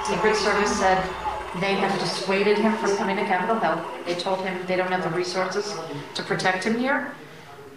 [0.10, 1.04] Secret Service said
[1.62, 3.86] they have dissuaded him from coming to Capitol Hill.
[4.06, 5.76] They told him they don't have the resources
[6.15, 7.12] to protect him here.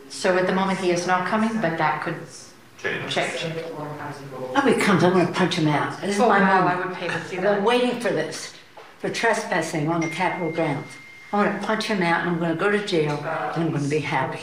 [0.08, 2.16] So at the moment, he is not coming, but that could
[3.08, 3.16] change.
[3.16, 6.00] Oh, he comes, I'm gonna punch him out.
[6.00, 6.80] This is Oh, my wow, moment.
[6.80, 7.54] I would pay to see I've that.
[7.56, 8.54] been waiting for this,
[8.98, 10.88] for trespassing on the Capitol grounds.
[11.32, 13.16] I'm gonna punch him out and I'm gonna go to jail
[13.54, 14.40] and I'm gonna be happy.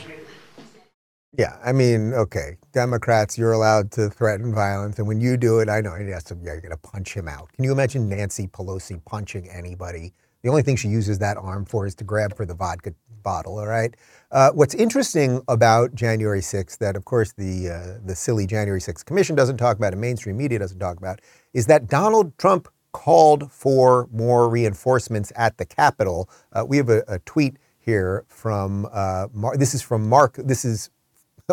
[1.37, 5.69] Yeah, I mean, okay, Democrats, you're allowed to threaten violence, and when you do it,
[5.69, 7.53] I know, yes, yeah, you're going to punch him out.
[7.53, 10.13] Can you imagine Nancy Pelosi punching anybody?
[10.41, 13.59] The only thing she uses that arm for is to grab for the vodka bottle.
[13.59, 13.95] All right.
[14.31, 19.05] Uh, what's interesting about January 6th, that of course the uh, the silly January 6th
[19.05, 21.19] Commission doesn't talk about, and mainstream media doesn't talk about,
[21.53, 26.29] is that Donald Trump called for more reinforcements at the Capitol.
[26.53, 30.35] Uh, we have a, a tweet here from uh, Mar- this is from Mark.
[30.37, 30.89] This is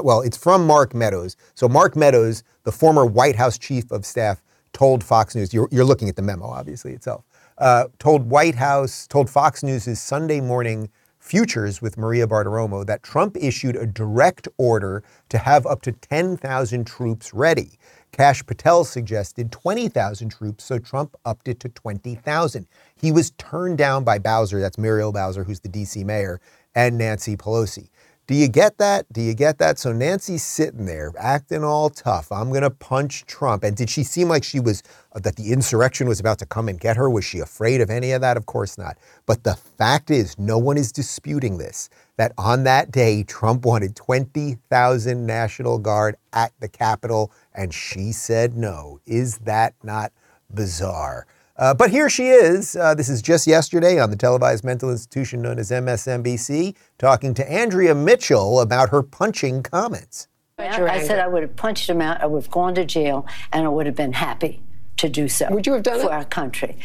[0.04, 1.36] well, it's from Mark Meadows.
[1.54, 5.54] So Mark Meadows, the former White House chief of staff, told Fox News.
[5.54, 7.24] You're, you're looking at the memo, obviously itself.
[7.58, 10.90] Uh, told White House, told Fox News' Sunday morning
[11.26, 16.86] Futures with Maria Bartiromo that Trump issued a direct order to have up to 10,000
[16.86, 17.72] troops ready.
[18.12, 22.68] Kash Patel suggested 20,000 troops, so Trump upped it to 20,000.
[22.94, 26.40] He was turned down by Bowser, that's Muriel Bowser, who's the DC mayor,
[26.76, 27.88] and Nancy Pelosi.
[28.26, 29.06] Do you get that?
[29.12, 29.78] Do you get that?
[29.78, 32.32] So Nancy's sitting there acting all tough.
[32.32, 33.62] I'm going to punch Trump.
[33.62, 36.68] And did she seem like she was, uh, that the insurrection was about to come
[36.68, 37.08] and get her?
[37.08, 38.36] Was she afraid of any of that?
[38.36, 38.98] Of course not.
[39.26, 43.94] But the fact is, no one is disputing this that on that day, Trump wanted
[43.94, 48.98] 20,000 National Guard at the Capitol, and she said no.
[49.06, 50.12] Is that not
[50.52, 51.26] bizarre?
[51.58, 52.76] Uh, but here she is.
[52.76, 57.50] Uh, this is just yesterday on the televised mental institution known as MSNBC, talking to
[57.50, 60.28] Andrea Mitchell about her punching comments.
[60.58, 63.64] I said I would have punched him out, I would have gone to jail, and
[63.64, 64.62] I would have been happy
[64.96, 65.48] to do so.
[65.50, 66.78] Would you have done for our country?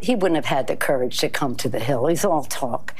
[0.00, 2.06] He wouldn't have had the courage to come to the Hill.
[2.06, 2.94] He's all talk.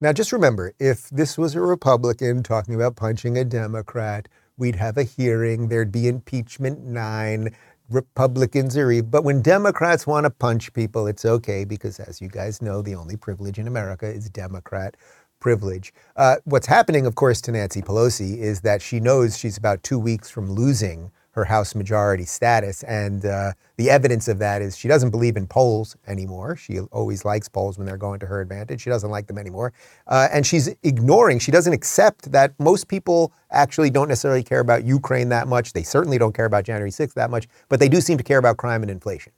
[0.00, 4.96] Now, just remember if this was a Republican talking about punching a Democrat, we'd have
[4.96, 7.54] a hearing, there'd be impeachment nine.
[7.88, 9.10] Republicans are evil.
[9.10, 12.94] But when Democrats want to punch people, it's okay because, as you guys know, the
[12.94, 14.96] only privilege in America is Democrat
[15.40, 15.92] privilege.
[16.16, 19.98] Uh, what's happening, of course, to Nancy Pelosi is that she knows she's about two
[19.98, 22.82] weeks from losing her House majority status.
[22.84, 26.56] And uh, the evidence of that is she doesn't believe in polls anymore.
[26.56, 28.80] She always likes polls when they're going to her advantage.
[28.80, 29.72] She doesn't like them anymore.
[30.06, 34.84] Uh, and she's ignoring, she doesn't accept that most people actually don't necessarily care about
[34.84, 35.72] Ukraine that much.
[35.72, 38.38] They certainly don't care about January 6th that much, but they do seem to care
[38.38, 39.32] about crime and inflation.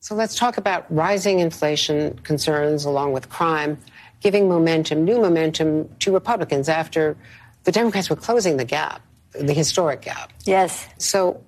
[0.00, 3.78] So let's talk about rising inflation concerns along with crime,
[4.20, 7.16] giving momentum, new momentum to Republicans after
[7.64, 9.02] the Democrats were closing the gap,
[9.40, 10.32] the historic gap.
[10.44, 10.86] Yes.
[10.98, 11.42] So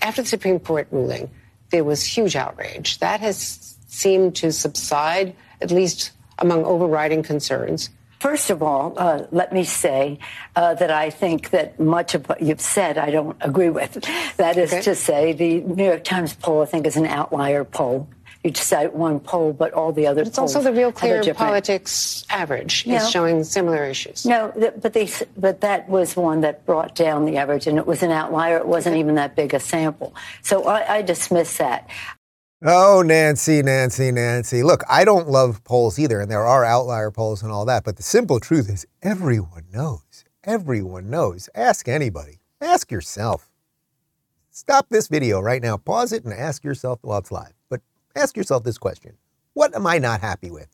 [0.00, 1.30] after the Supreme Court ruling,
[1.70, 2.98] there was huge outrage.
[2.98, 7.90] That has seemed to subside, at least among overriding concerns.
[8.20, 10.18] First of all, uh, let me say
[10.56, 14.02] uh, that I think that much of what you've said I don't agree with.
[14.38, 18.08] That is to say, the New York Times poll I think is an outlier poll.
[18.44, 22.26] You cite one poll, but all the other It's polls also the real clear politics
[22.28, 22.96] average No.
[22.96, 24.26] is showing similar issues.
[24.26, 27.86] No, th- but they, but that was one that brought down the average, and it
[27.86, 28.58] was an outlier.
[28.58, 30.14] It wasn't even that big a sample.
[30.42, 31.88] So I, I dismiss that.
[32.62, 34.62] Oh, Nancy, Nancy, Nancy.
[34.62, 37.96] Look, I don't love polls either, and there are outlier polls and all that, but
[37.96, 40.24] the simple truth is everyone knows.
[40.44, 41.48] Everyone knows.
[41.54, 42.40] Ask anybody.
[42.60, 43.50] Ask yourself.
[44.50, 45.78] Stop this video right now.
[45.78, 47.80] Pause it and ask yourself, while it's live, but
[48.16, 49.16] ask yourself this question
[49.54, 50.68] What am I not happy with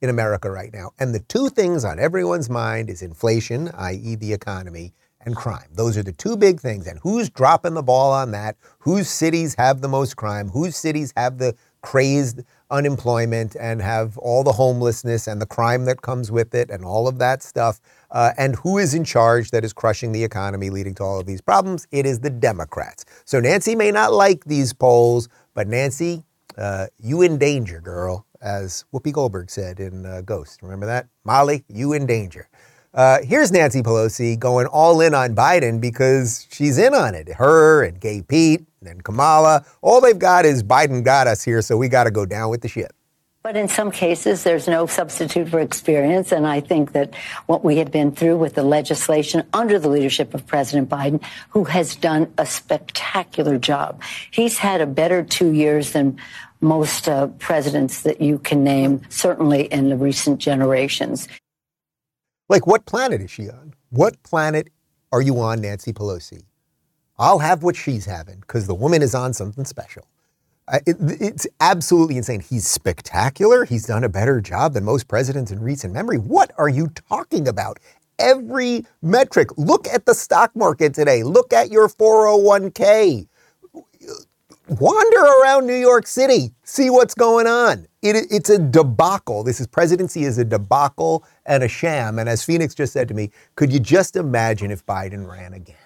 [0.00, 0.92] in America right now?
[0.98, 4.92] And the two things on everyone's mind is inflation, i.e., the economy,
[5.26, 5.68] and crime.
[5.72, 6.86] Those are the two big things.
[6.86, 8.56] And who's dropping the ball on that?
[8.78, 10.48] Whose cities have the most crime?
[10.48, 16.02] Whose cities have the crazed unemployment and have all the homelessness and the crime that
[16.02, 17.80] comes with it and all of that stuff?
[18.12, 21.26] Uh, and who is in charge that is crushing the economy, leading to all of
[21.26, 21.88] these problems?
[21.90, 23.04] It is the Democrats.
[23.24, 26.24] So Nancy may not like these polls, but Nancy,
[26.56, 30.62] uh, you in danger, girl, as Whoopi Goldberg said in uh, Ghost.
[30.62, 31.08] Remember that?
[31.24, 32.48] Molly, you in danger.
[32.94, 37.28] Uh, here's Nancy Pelosi going all in on Biden because she's in on it.
[37.34, 41.76] Her and Gay Pete and Kamala, all they've got is Biden got us here, so
[41.76, 42.92] we got to go down with the ship.
[43.46, 46.32] But in some cases, there's no substitute for experience.
[46.32, 47.14] And I think that
[47.46, 51.62] what we have been through with the legislation under the leadership of President Biden, who
[51.62, 54.02] has done a spectacular job,
[54.32, 56.18] he's had a better two years than
[56.60, 61.28] most uh, presidents that you can name, certainly in the recent generations.
[62.48, 63.74] Like, what planet is she on?
[63.90, 64.70] What planet
[65.12, 66.42] are you on, Nancy Pelosi?
[67.18, 70.06] I'll have what she's having because the woman is on something special.
[70.86, 72.40] It, it's absolutely insane.
[72.40, 73.64] He's spectacular.
[73.64, 76.18] He's done a better job than most presidents in recent memory.
[76.18, 77.78] What are you talking about?
[78.18, 79.50] Every metric.
[79.56, 81.22] Look at the stock market today.
[81.22, 83.28] Look at your 401k.
[84.68, 86.52] Wander around New York City.
[86.64, 87.86] See what's going on.
[88.02, 89.44] It, it's a debacle.
[89.44, 92.18] This is presidency is a debacle and a sham.
[92.18, 95.76] And as Phoenix just said to me, could you just imagine if Biden ran again?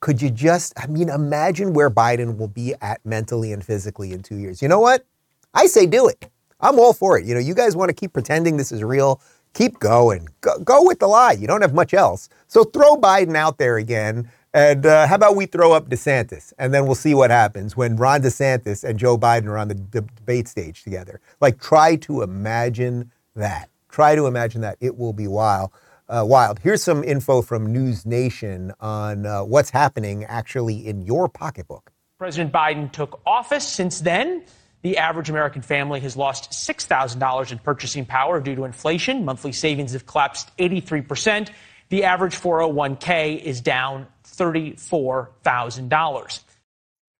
[0.00, 4.22] Could you just, I mean, imagine where Biden will be at mentally and physically in
[4.22, 4.60] two years?
[4.60, 5.06] You know what?
[5.54, 6.28] I say do it.
[6.60, 7.26] I'm all for it.
[7.26, 9.20] You know, you guys want to keep pretending this is real,
[9.54, 10.28] keep going.
[10.40, 11.32] Go, go with the lie.
[11.32, 12.28] You don't have much else.
[12.48, 14.30] So throw Biden out there again.
[14.56, 17.96] And uh, how about we throw up DeSantis and then we'll see what happens when
[17.96, 21.20] Ron DeSantis and Joe Biden are on the debate stage together.
[21.40, 23.68] Like, try to imagine that.
[23.90, 24.78] Try to imagine that.
[24.80, 25.72] It will be wild
[26.08, 26.58] uh, wild.
[26.60, 31.92] Here's some info from News Nation on uh, what's happening actually in your pocketbook.
[32.18, 33.66] President Biden took office.
[33.66, 34.44] Since then,
[34.82, 39.24] the average American family has lost $6,000 in purchasing power due to inflation.
[39.24, 41.50] Monthly savings have collapsed 83%.
[41.88, 46.40] The average 401k is down $34,000.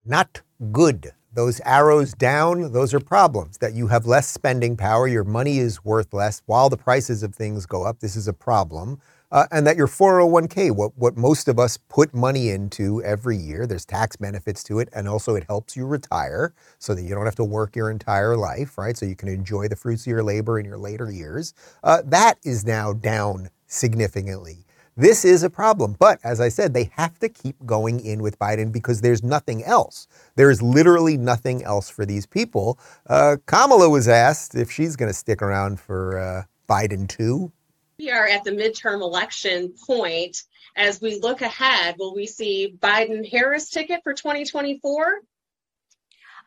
[0.05, 0.43] Not
[0.73, 5.59] good those arrows down, those are problems that you have less spending power, your money
[5.59, 8.01] is worth less while the prices of things go up.
[8.01, 8.99] This is a problem.
[9.31, 13.67] Uh, and that your 401k, what, what most of us put money into every year,
[13.67, 17.27] there's tax benefits to it, and also it helps you retire so that you don't
[17.27, 18.97] have to work your entire life, right?
[18.97, 21.53] So you can enjoy the fruits of your labor in your later years.
[21.83, 24.66] Uh, that is now down significantly.
[24.99, 25.95] This is a problem.
[25.99, 29.63] But as I said, they have to keep going in with Biden because there's nothing
[29.63, 30.09] else.
[30.37, 32.79] There is literally nothing else for these people.
[33.07, 37.53] Uh, Kamala was asked if she's going to stick around for uh, Biden too.
[37.99, 40.45] We are at the midterm election point.
[40.77, 45.21] As we look ahead, will we see Biden Harris ticket for 2024?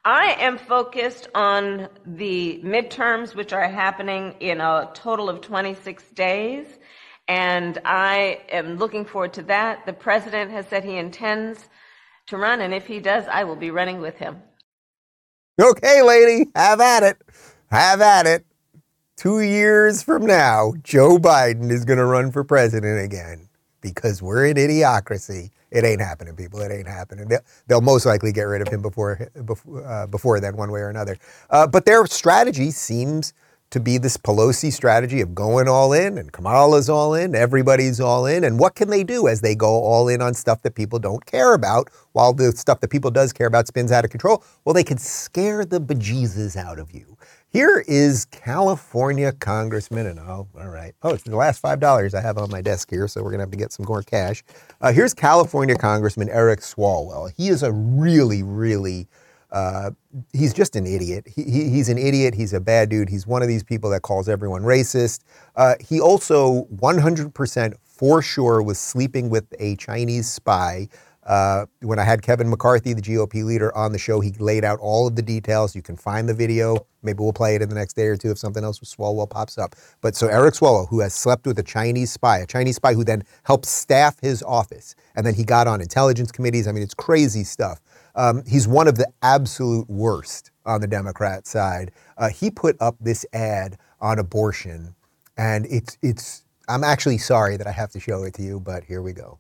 [0.06, 6.79] I am focused on the midterms, which are happening in a total of 26 days.
[7.30, 9.86] And I am looking forward to that.
[9.86, 11.70] The president has said he intends
[12.26, 14.42] to run, and if he does, I will be running with him.
[15.62, 17.22] Okay, lady, have at it.
[17.70, 18.46] Have at it.
[19.16, 23.48] Two years from now, Joe Biden is going to run for president again
[23.82, 25.52] because we're in idiocracy.
[25.70, 26.62] It ain't happening, people.
[26.62, 27.28] It ain't happening.
[27.28, 30.80] They'll, they'll most likely get rid of him before before, uh, before then, one way
[30.80, 31.18] or another.
[31.52, 33.34] Uh, but their strategy seems
[33.72, 38.26] to be this Pelosi strategy of going all in and Kamala's all in, everybody's all
[38.26, 38.44] in.
[38.44, 41.26] And what can they do as they go all in on stuff that people don't
[41.26, 44.44] care about while the stuff that people does care about spins out of control?
[44.66, 47.18] Well, they can scare the bejesus out of you.
[47.52, 50.94] Here is California Congressman, and oh, all right.
[51.02, 53.44] Oh, it's the last $5 I have on my desk here, so we're going to
[53.46, 54.44] have to get some more cash.
[54.82, 57.34] Uh, here's California Congressman Eric Swalwell.
[57.36, 59.08] He is a really, really
[59.52, 59.92] uh,
[60.34, 61.28] he's just an idiot.
[61.28, 62.34] He, he, he's an idiot.
[62.36, 63.10] He's a bad dude.
[63.10, 65.22] He's one of these people that calls everyone racist.
[65.56, 70.88] Uh, he also 100% for sure was sleeping with a Chinese spy.
[71.30, 74.80] Uh, when I had Kevin McCarthy, the GOP leader, on the show, he laid out
[74.80, 75.76] all of the details.
[75.76, 76.88] You can find the video.
[77.04, 79.30] Maybe we'll play it in the next day or two if something else with Swalwell
[79.30, 79.76] pops up.
[80.02, 83.04] But so Eric Swalwell, who has slept with a Chinese spy, a Chinese spy who
[83.04, 86.68] then helped staff his office, and then he got on intelligence committees.
[86.68, 87.80] I mean, it's crazy stuff.
[88.20, 91.92] Um, he's one of the absolute worst on the Democrat side.
[92.18, 94.94] Uh, he put up this ad on abortion,
[95.38, 96.44] and it's it's.
[96.68, 99.40] I'm actually sorry that I have to show it to you, but here we go.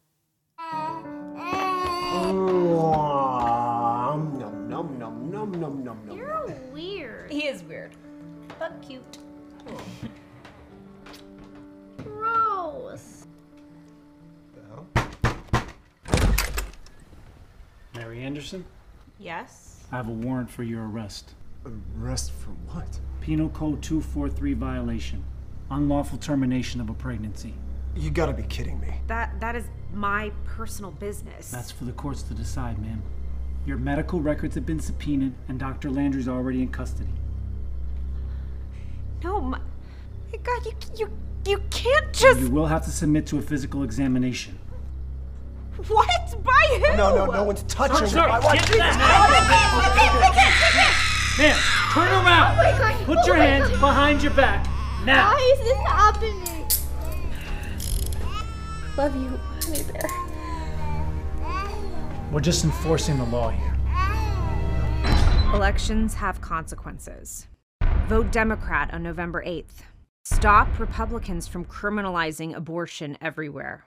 [18.09, 18.65] Mary Anderson,
[19.19, 19.85] Yes.
[19.91, 21.33] I have a warrant for your arrest.
[21.95, 22.99] Arrest for what?
[23.21, 25.23] Penal Code 243 violation.
[25.69, 27.53] Unlawful termination of a pregnancy.
[27.95, 28.95] You gotta be kidding me.
[29.05, 31.51] That that is my personal business.
[31.51, 33.03] That's for the courts to decide, ma'am.
[33.67, 35.91] Your medical records have been subpoenaed, and Dr.
[35.91, 37.13] Landry's already in custody.
[39.23, 39.59] No, my,
[40.31, 41.09] my God, you you
[41.45, 42.39] You can't just.
[42.39, 44.57] You will have to submit to a physical examination.
[45.87, 46.43] What?
[46.43, 46.97] By who?
[46.97, 48.27] No, no, no one's touching Sir, me.
[48.27, 48.79] My wife- get
[51.37, 51.57] Ma'am,
[51.93, 52.51] turn around.
[52.51, 53.05] Oh my God.
[53.05, 53.79] Put oh your Oh my hands God.
[53.79, 54.67] behind your back.
[55.05, 55.31] Now.
[55.31, 56.65] Why is this happening?
[58.97, 60.09] Love you, honey bear.
[62.31, 63.73] We're just enforcing the law here.
[65.53, 67.47] Elections have consequences.
[68.07, 69.83] Vote Democrat on November 8th.
[70.25, 73.85] Stop Republicans from criminalizing abortion everywhere.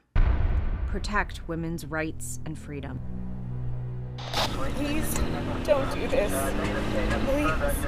[0.93, 3.01] Protect women's rights and freedom.
[4.18, 5.14] Please
[5.64, 6.30] don't do this.
[7.30, 7.86] Please.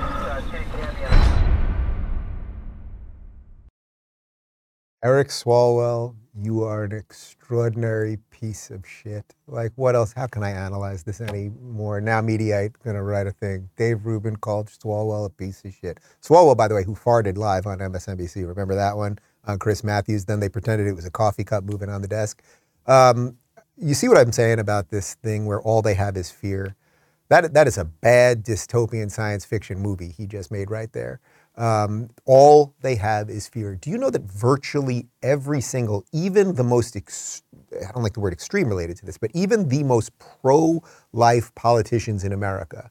[5.04, 9.34] Eric Swalwell, you are an extraordinary piece of shit.
[9.46, 10.14] Like, what else?
[10.14, 12.00] How can I analyze this anymore?
[12.00, 13.68] Now, Mediaite going to write a thing.
[13.76, 16.00] Dave Rubin called Swalwell a piece of shit.
[16.22, 18.48] Swalwell, by the way, who farted live on MSNBC.
[18.48, 20.24] Remember that one on Chris Matthews?
[20.24, 22.42] Then they pretended it was a coffee cup moving on the desk.
[22.86, 23.38] Um,
[23.76, 26.76] you see what I'm saying about this thing where all they have is fear?
[27.28, 31.20] That, that is a bad dystopian science fiction movie he just made right there.
[31.56, 33.76] Um, all they have is fear.
[33.76, 38.20] Do you know that virtually every single, even the most, ex- I don't like the
[38.20, 40.82] word extreme related to this, but even the most pro
[41.12, 42.90] life politicians in America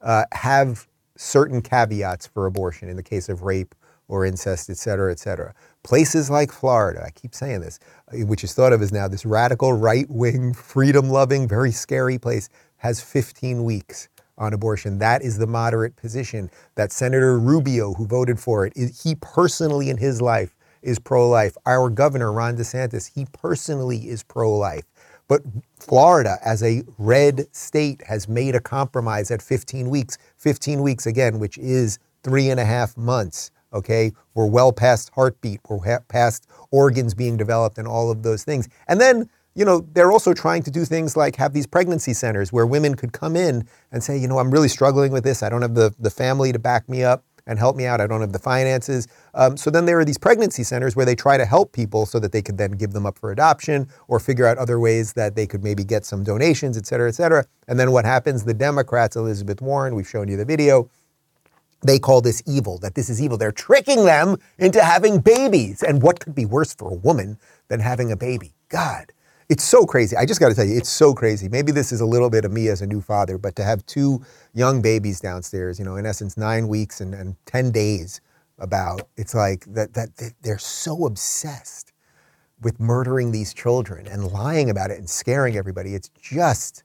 [0.00, 0.86] uh, have
[1.16, 3.74] certain caveats for abortion in the case of rape
[4.08, 5.54] or incest, et cetera, et cetera.
[5.82, 7.78] Places like Florida, I keep saying this,
[8.12, 12.18] uh, which is thought of as now this radical right wing, freedom loving, very scary
[12.18, 12.48] place,
[12.78, 14.98] has 15 weeks on abortion.
[14.98, 19.90] That is the moderate position that Senator Rubio, who voted for it, is, he personally
[19.90, 21.56] in his life is pro life.
[21.66, 24.84] Our governor, Ron DeSantis, he personally is pro life.
[25.28, 25.42] But
[25.78, 30.18] Florida, as a red state, has made a compromise at 15 weeks.
[30.36, 33.50] 15 weeks, again, which is three and a half months.
[33.74, 38.44] Okay, we're well past heartbeat, we're ha- past organs being developed, and all of those
[38.44, 38.68] things.
[38.88, 42.52] And then you know, they're also trying to do things like have these pregnancy centers
[42.52, 45.42] where women could come in and say, you know, I'm really struggling with this.
[45.42, 48.00] I don't have the, the family to back me up and help me out.
[48.00, 49.06] I don't have the finances.
[49.34, 52.18] Um, so then there are these pregnancy centers where they try to help people so
[52.18, 55.36] that they could then give them up for adoption or figure out other ways that
[55.36, 57.44] they could maybe get some donations, et cetera, et cetera.
[57.68, 58.44] And then what happens?
[58.44, 60.90] The Democrats, Elizabeth Warren, we've shown you the video,
[61.84, 63.36] they call this evil, that this is evil.
[63.38, 65.82] They're tricking them into having babies.
[65.82, 68.54] And what could be worse for a woman than having a baby?
[68.68, 69.12] God.
[69.50, 70.16] It's so crazy.
[70.16, 71.48] I just got to tell you, it's so crazy.
[71.50, 73.84] Maybe this is a little bit of me as a new father, but to have
[73.84, 74.24] two
[74.54, 78.22] young babies downstairs, you know, in essence, nine weeks and, and 10 days
[78.58, 81.92] about, it's like that, that they're so obsessed
[82.62, 85.94] with murdering these children and lying about it and scaring everybody.
[85.94, 86.82] It's just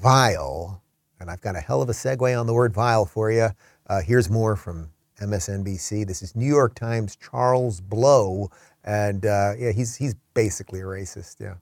[0.00, 0.82] vile.
[1.20, 3.50] And I've got a hell of a segue on the word vile for you.
[3.86, 6.06] Uh, here's more from MSNBC.
[6.06, 8.50] This is New York Times Charles Blow.
[8.84, 11.36] And uh, yeah, he's, he's basically a racist.
[11.40, 11.54] Yeah.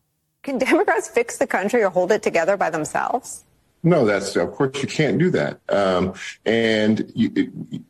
[0.43, 3.45] Can Democrats fix the country or hold it together by themselves?
[3.85, 5.59] No, that's of course you can't do that.
[5.69, 6.15] Um,
[6.47, 7.29] and you,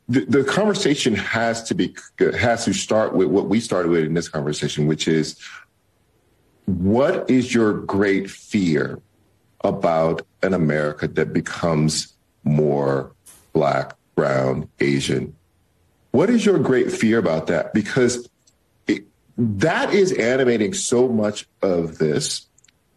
[0.08, 4.14] the, the conversation has to be has to start with what we started with in
[4.14, 5.38] this conversation, which is
[6.64, 9.00] what is your great fear
[9.64, 12.14] about an America that becomes
[12.44, 13.12] more
[13.52, 15.34] black, brown, Asian?
[16.10, 17.72] What is your great fear about that?
[17.72, 18.28] Because
[19.38, 22.46] that is animating so much of this.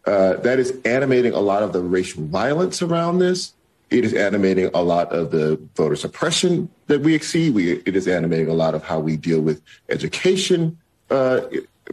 [0.04, 3.54] Uh, that is animating a lot of the racial violence around this.
[3.90, 7.50] It is animating a lot of the voter suppression that we see.
[7.50, 10.78] We, it is animating a lot of how we deal with education,
[11.10, 11.42] uh,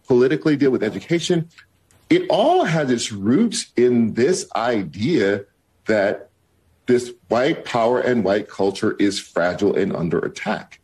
[0.08, 1.50] politically deal with education.
[2.10, 5.46] It all has its roots in this idea
[5.86, 6.30] that
[6.86, 10.80] this white power and white culture is fragile and under attack.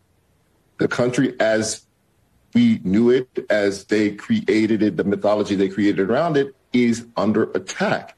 [0.78, 1.86] The country, as
[2.54, 7.52] we knew it as they created it, the mythology they created around it is under
[7.52, 8.16] attack.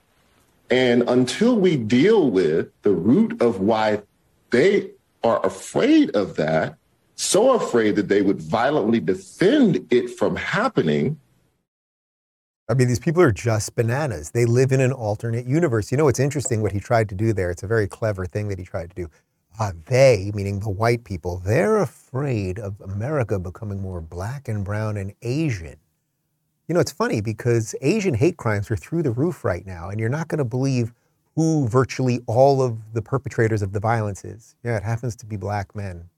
[0.70, 4.04] And until we deal with the root of why
[4.52, 4.92] they
[5.24, 6.78] are afraid of that,
[7.16, 11.20] so afraid that they would violently defend it from happening.
[12.72, 14.32] I mean, these people are just bananas.
[14.32, 15.92] They live in an alternate universe.
[15.92, 17.52] You know, it's interesting what he tried to do there.
[17.52, 19.10] It's a very clever thing that he tried to do.
[19.60, 24.96] Uh, they, meaning the white people, they're afraid of America becoming more black and brown
[24.96, 25.76] and Asian.
[26.70, 30.00] You know, it's funny because Asian hate crimes are through the roof right now, and
[30.00, 30.94] you're not going to believe
[31.36, 34.56] who virtually all of the perpetrators of the violence is.
[34.64, 36.10] Yeah, it happens to be black men.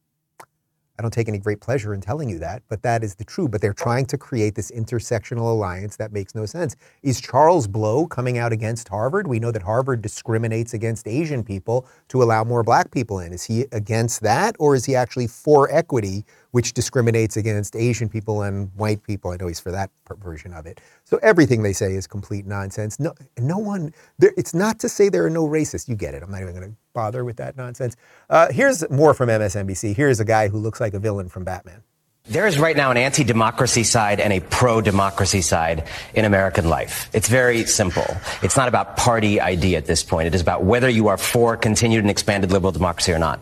[0.99, 3.49] I don't take any great pleasure in telling you that, but that is the truth.
[3.49, 6.75] But they're trying to create this intersectional alliance that makes no sense.
[7.01, 9.27] Is Charles Blow coming out against Harvard?
[9.27, 13.33] We know that Harvard discriminates against Asian people to allow more black people in.
[13.33, 18.43] Is he against that, or is he actually for equity, which discriminates against Asian people
[18.43, 19.31] and white people?
[19.31, 19.89] I know he's for that
[20.19, 20.79] version of it.
[21.05, 22.99] So everything they say is complete nonsense.
[22.99, 23.93] No, no one.
[24.19, 25.89] It's not to say there are no racists.
[25.89, 26.21] You get it.
[26.21, 27.95] I'm not even going to bother with that nonsense.
[28.29, 29.95] Uh, here's more from MSNBC.
[29.95, 31.83] Here's a guy who looks like a villain from Batman.
[32.25, 36.69] There is right now an anti democracy side and a pro democracy side in American
[36.69, 37.09] life.
[37.11, 38.05] It's very simple.
[38.41, 40.27] It's not about party ID at this point.
[40.27, 43.41] It is about whether you are for continued and expanded liberal democracy or not.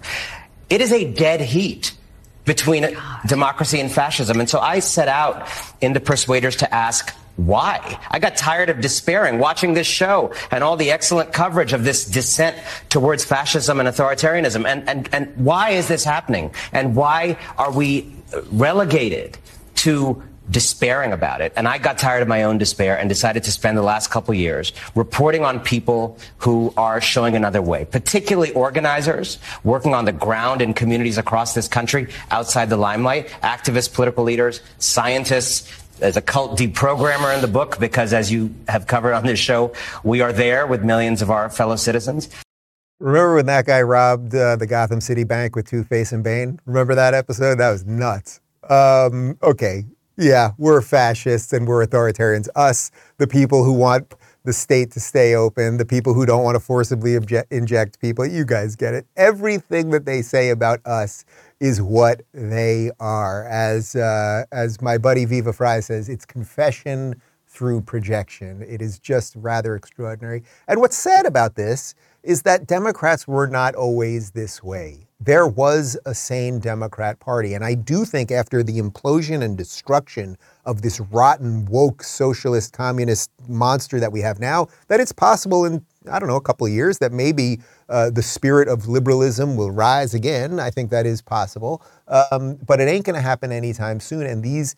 [0.72, 1.94] It is a dead heat
[2.46, 2.98] between
[3.28, 4.40] democracy and fascism.
[4.40, 5.48] And so I set out
[5.80, 7.16] into Persuaders to ask
[7.48, 8.00] why?
[8.10, 12.06] I got tired of despairing watching this show and all the excellent coverage of this
[12.06, 12.58] descent
[12.90, 14.66] towards fascism and authoritarianism.
[14.66, 16.54] And, and, and why is this happening?
[16.72, 18.14] And why are we
[18.52, 19.38] relegated
[19.76, 20.22] to
[20.52, 21.54] despairing about it.
[21.56, 24.34] And I got tired of my own despair and decided to spend the last couple
[24.34, 30.62] years reporting on people who are showing another way, particularly organizers working on the ground
[30.62, 35.72] in communities across this country outside the limelight, activists, political leaders, scientists,
[36.02, 39.74] as a cult deprogrammer in the book because, as you have covered on this show,
[40.04, 42.30] we are there with millions of our fellow citizens.
[43.00, 46.60] Remember when that guy robbed uh, the Gotham City Bank with Two Face and Bane?
[46.66, 47.56] Remember that episode?
[47.56, 48.42] That was nuts.
[48.70, 49.86] Um, okay,
[50.18, 52.48] yeah, we're fascists and we're authoritarians.
[52.56, 56.56] Us, the people who want the state to stay open, the people who don't want
[56.56, 57.16] to forcibly
[57.50, 59.06] inject people, you guys get it.
[59.16, 61.26] Everything that they say about us
[61.62, 63.46] is what they are.
[63.46, 68.64] As, uh, as my buddy Viva Frei says, it's confession through projection.
[68.68, 70.42] It is just rather extraordinary.
[70.68, 71.94] And what's sad about this
[72.24, 75.08] is that Democrats were not always this way.
[75.20, 77.54] There was a sane Democrat Party.
[77.54, 83.30] And I do think after the implosion and destruction of this rotten, woke, socialist, communist
[83.48, 86.74] monster that we have now, that it's possible in, I don't know, a couple of
[86.74, 87.60] years that maybe
[87.92, 90.60] uh, the spirit of liberalism will rise again.
[90.60, 91.84] I think that is possible.
[92.08, 94.26] Um, but it ain't going to happen anytime soon.
[94.26, 94.76] And these,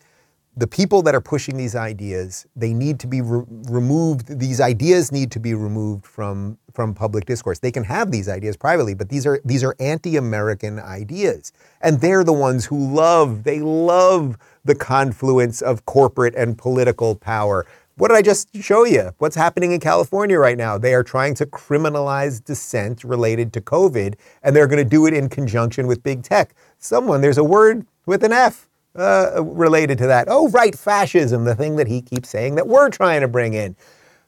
[0.56, 4.38] the people that are pushing these ideas, they need to be re- removed.
[4.38, 7.58] These ideas need to be removed from, from public discourse.
[7.58, 11.52] They can have these ideas privately, but these are, these are anti-American ideas.
[11.80, 17.66] And they're the ones who love, they love the confluence of corporate and political power.
[17.96, 19.12] What did I just show you?
[19.18, 20.76] What's happening in California right now?
[20.76, 25.14] They are trying to criminalize dissent related to COVID, and they're going to do it
[25.14, 26.56] in conjunction with big tech.
[26.78, 30.26] Someone, there's a word with an F uh, related to that.
[30.28, 33.76] Oh, right, fascism, the thing that he keeps saying that we're trying to bring in.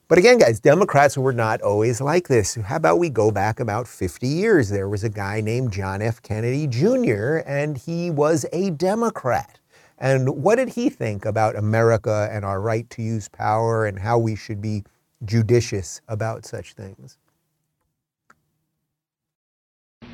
[0.07, 2.55] But again, guys, Democrats were not always like this.
[2.55, 4.69] How about we go back about 50 years?
[4.69, 6.23] There was a guy named John F.
[6.23, 9.59] Kennedy Jr., and he was a Democrat.
[9.99, 14.19] And what did he think about America and our right to use power and how
[14.19, 14.85] we should be
[15.25, 17.17] judicious about such things?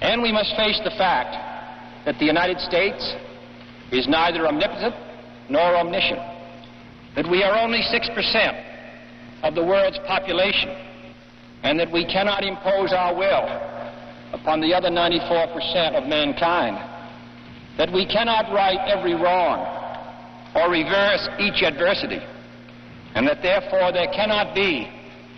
[0.01, 1.35] And we must face the fact
[2.07, 3.15] that the United States
[3.91, 4.95] is neither omnipotent
[5.49, 6.21] nor omniscient,
[7.17, 10.71] that we are only 6% of the world's population,
[11.63, 13.47] and that we cannot impose our will
[14.33, 16.92] upon the other 94% of mankind
[17.79, 19.61] that we cannot right every wrong
[20.55, 22.21] or reverse each adversity,
[23.15, 24.89] and that therefore there cannot be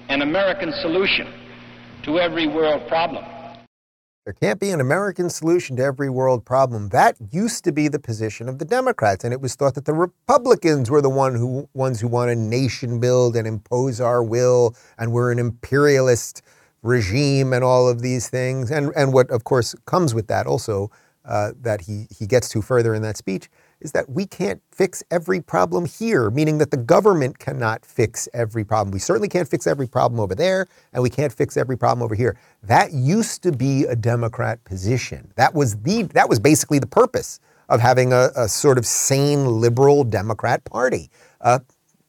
[0.08, 1.32] an American solution
[2.02, 3.24] to every world problem.
[4.24, 6.88] There can't be an American solution to every world problem.
[6.88, 9.92] That used to be the position of the Democrats, and it was thought that the
[9.92, 14.74] Republicans were the one who, ones who want to nation build and impose our will,
[14.98, 16.40] and we're an imperialist
[16.82, 18.70] regime and all of these things.
[18.70, 20.90] And, and what, of course, comes with that also
[21.24, 23.48] uh, that he, he gets to further in that speech
[23.80, 28.64] is that we can't fix every problem here, meaning that the government cannot fix every
[28.64, 28.92] problem.
[28.92, 32.14] We certainly can't fix every problem over there, and we can't fix every problem over
[32.14, 32.36] here.
[32.62, 35.32] That used to be a Democrat position.
[35.36, 39.46] That was the that was basically the purpose of having a, a sort of sane
[39.46, 41.10] liberal Democrat party.
[41.40, 41.60] Uh,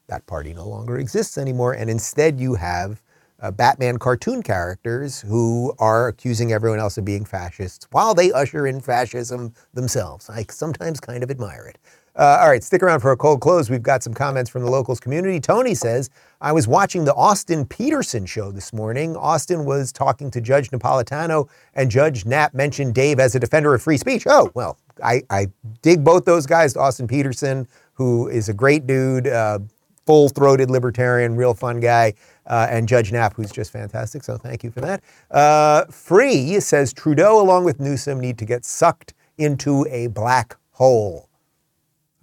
[0.08, 3.02] that party no longer exists anymore, and instead you have
[3.46, 8.66] uh, Batman cartoon characters who are accusing everyone else of being fascists while they usher
[8.66, 10.30] in fascism themselves.
[10.32, 11.78] I sometimes kind of admire it.
[12.16, 13.70] Uh, all right, stick around for a cold close.
[13.70, 15.40] We've got some comments from the locals community.
[15.40, 16.10] Tony says,
[16.42, 19.16] I was watching the Austin Petersen show this morning.
[19.18, 23.82] Austin was talking to Judge Napolitano, and Judge Nap mentioned Dave as a defender of
[23.82, 24.24] free speech.
[24.28, 25.48] Oh, well, I, I
[25.82, 26.76] dig both those guys.
[26.78, 29.60] Austin Petersen, who is a great dude, uh,
[30.06, 32.14] full throated libertarian, real fun guy
[32.48, 34.24] uh, and Judge Nap, who's just fantastic.
[34.24, 35.04] So thank you for that.
[35.32, 41.30] Uh, Free says Trudeau, along with Newsom, need to get sucked into a black hole.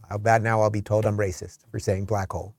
[0.09, 2.55] How bad now I'll be told I'm racist for saying black hole.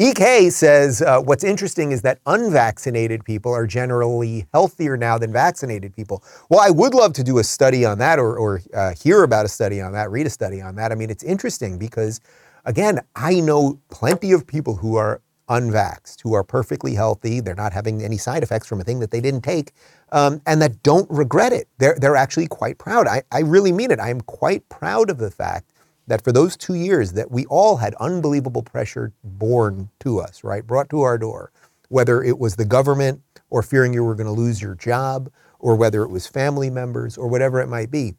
[0.00, 5.94] EK says uh, what's interesting is that unvaccinated people are generally healthier now than vaccinated
[5.94, 6.22] people.
[6.48, 9.44] Well, I would love to do a study on that or, or uh, hear about
[9.44, 10.92] a study on that, read a study on that.
[10.92, 12.20] I mean, it's interesting because,
[12.64, 17.40] again, I know plenty of people who are unvaxxed, who are perfectly healthy.
[17.40, 19.72] They're not having any side effects from a thing that they didn't take,
[20.12, 21.68] um, and that don't regret it.
[21.78, 23.06] They're, they're actually quite proud.
[23.06, 24.00] I, I really mean it.
[24.00, 25.72] I am quite proud of the fact
[26.06, 30.66] that for those two years that we all had unbelievable pressure born to us, right,
[30.66, 31.52] brought to our door,
[31.88, 35.74] whether it was the government or fearing you were going to lose your job, or
[35.74, 38.14] whether it was family members or whatever it might be.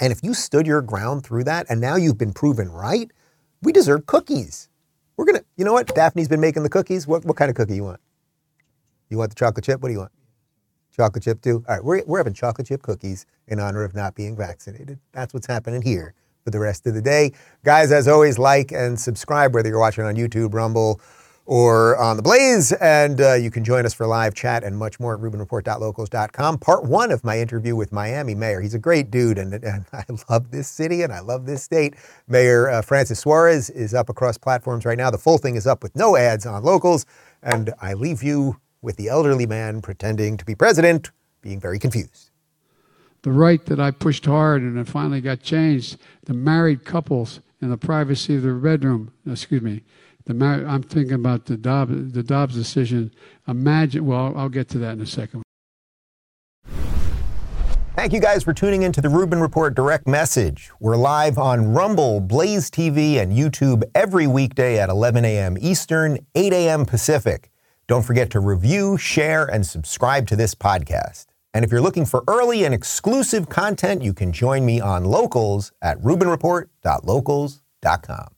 [0.00, 3.10] And if you stood your ground through that and now you've been proven right,
[3.64, 4.68] we deserve cookies.
[5.16, 5.94] We're to, you know what?
[5.94, 7.06] Daphne's been making the cookies.
[7.06, 8.00] What, what kind of cookie you want?
[9.10, 9.80] You want the chocolate chip?
[9.80, 10.12] What do you want?
[10.94, 11.64] Chocolate chip too?
[11.68, 14.98] All right, we're, we're having chocolate chip cookies in honor of not being vaccinated.
[15.12, 17.32] That's what's happening here for the rest of the day.
[17.64, 21.00] Guys, as always, like and subscribe, whether you're watching on YouTube, Rumble,
[21.46, 22.72] or on the Blaze.
[22.72, 26.58] And uh, you can join us for live chat and much more at RubinReport.locals.com.
[26.58, 28.60] Part one of my interview with Miami Mayor.
[28.60, 31.94] He's a great dude, and, and I love this city and I love this state.
[32.28, 35.10] Mayor uh, Francis Suarez is up across platforms right now.
[35.10, 37.06] The full thing is up with no ads on locals.
[37.42, 41.10] And I leave you with the elderly man pretending to be president,
[41.42, 42.30] being very confused
[43.24, 45.96] the right that I pushed hard and it finally got changed.
[46.26, 49.82] The married couples in the privacy of their bedroom, excuse me,
[50.26, 53.10] the I'm thinking about the Dobbs, the Dobbs decision.
[53.46, 55.42] Imagine, well, I'll get to that in a second.
[57.96, 60.70] Thank you guys for tuning into the Rubin Report Direct Message.
[60.80, 65.56] We're live on Rumble, Blaze TV, and YouTube every weekday at 11 a.m.
[65.60, 66.84] Eastern, 8 a.m.
[66.86, 67.50] Pacific.
[67.86, 71.26] Don't forget to review, share, and subscribe to this podcast.
[71.52, 75.70] And if you're looking for early and exclusive content, you can join me on Locals
[75.80, 78.33] at RubinReport.locals.com.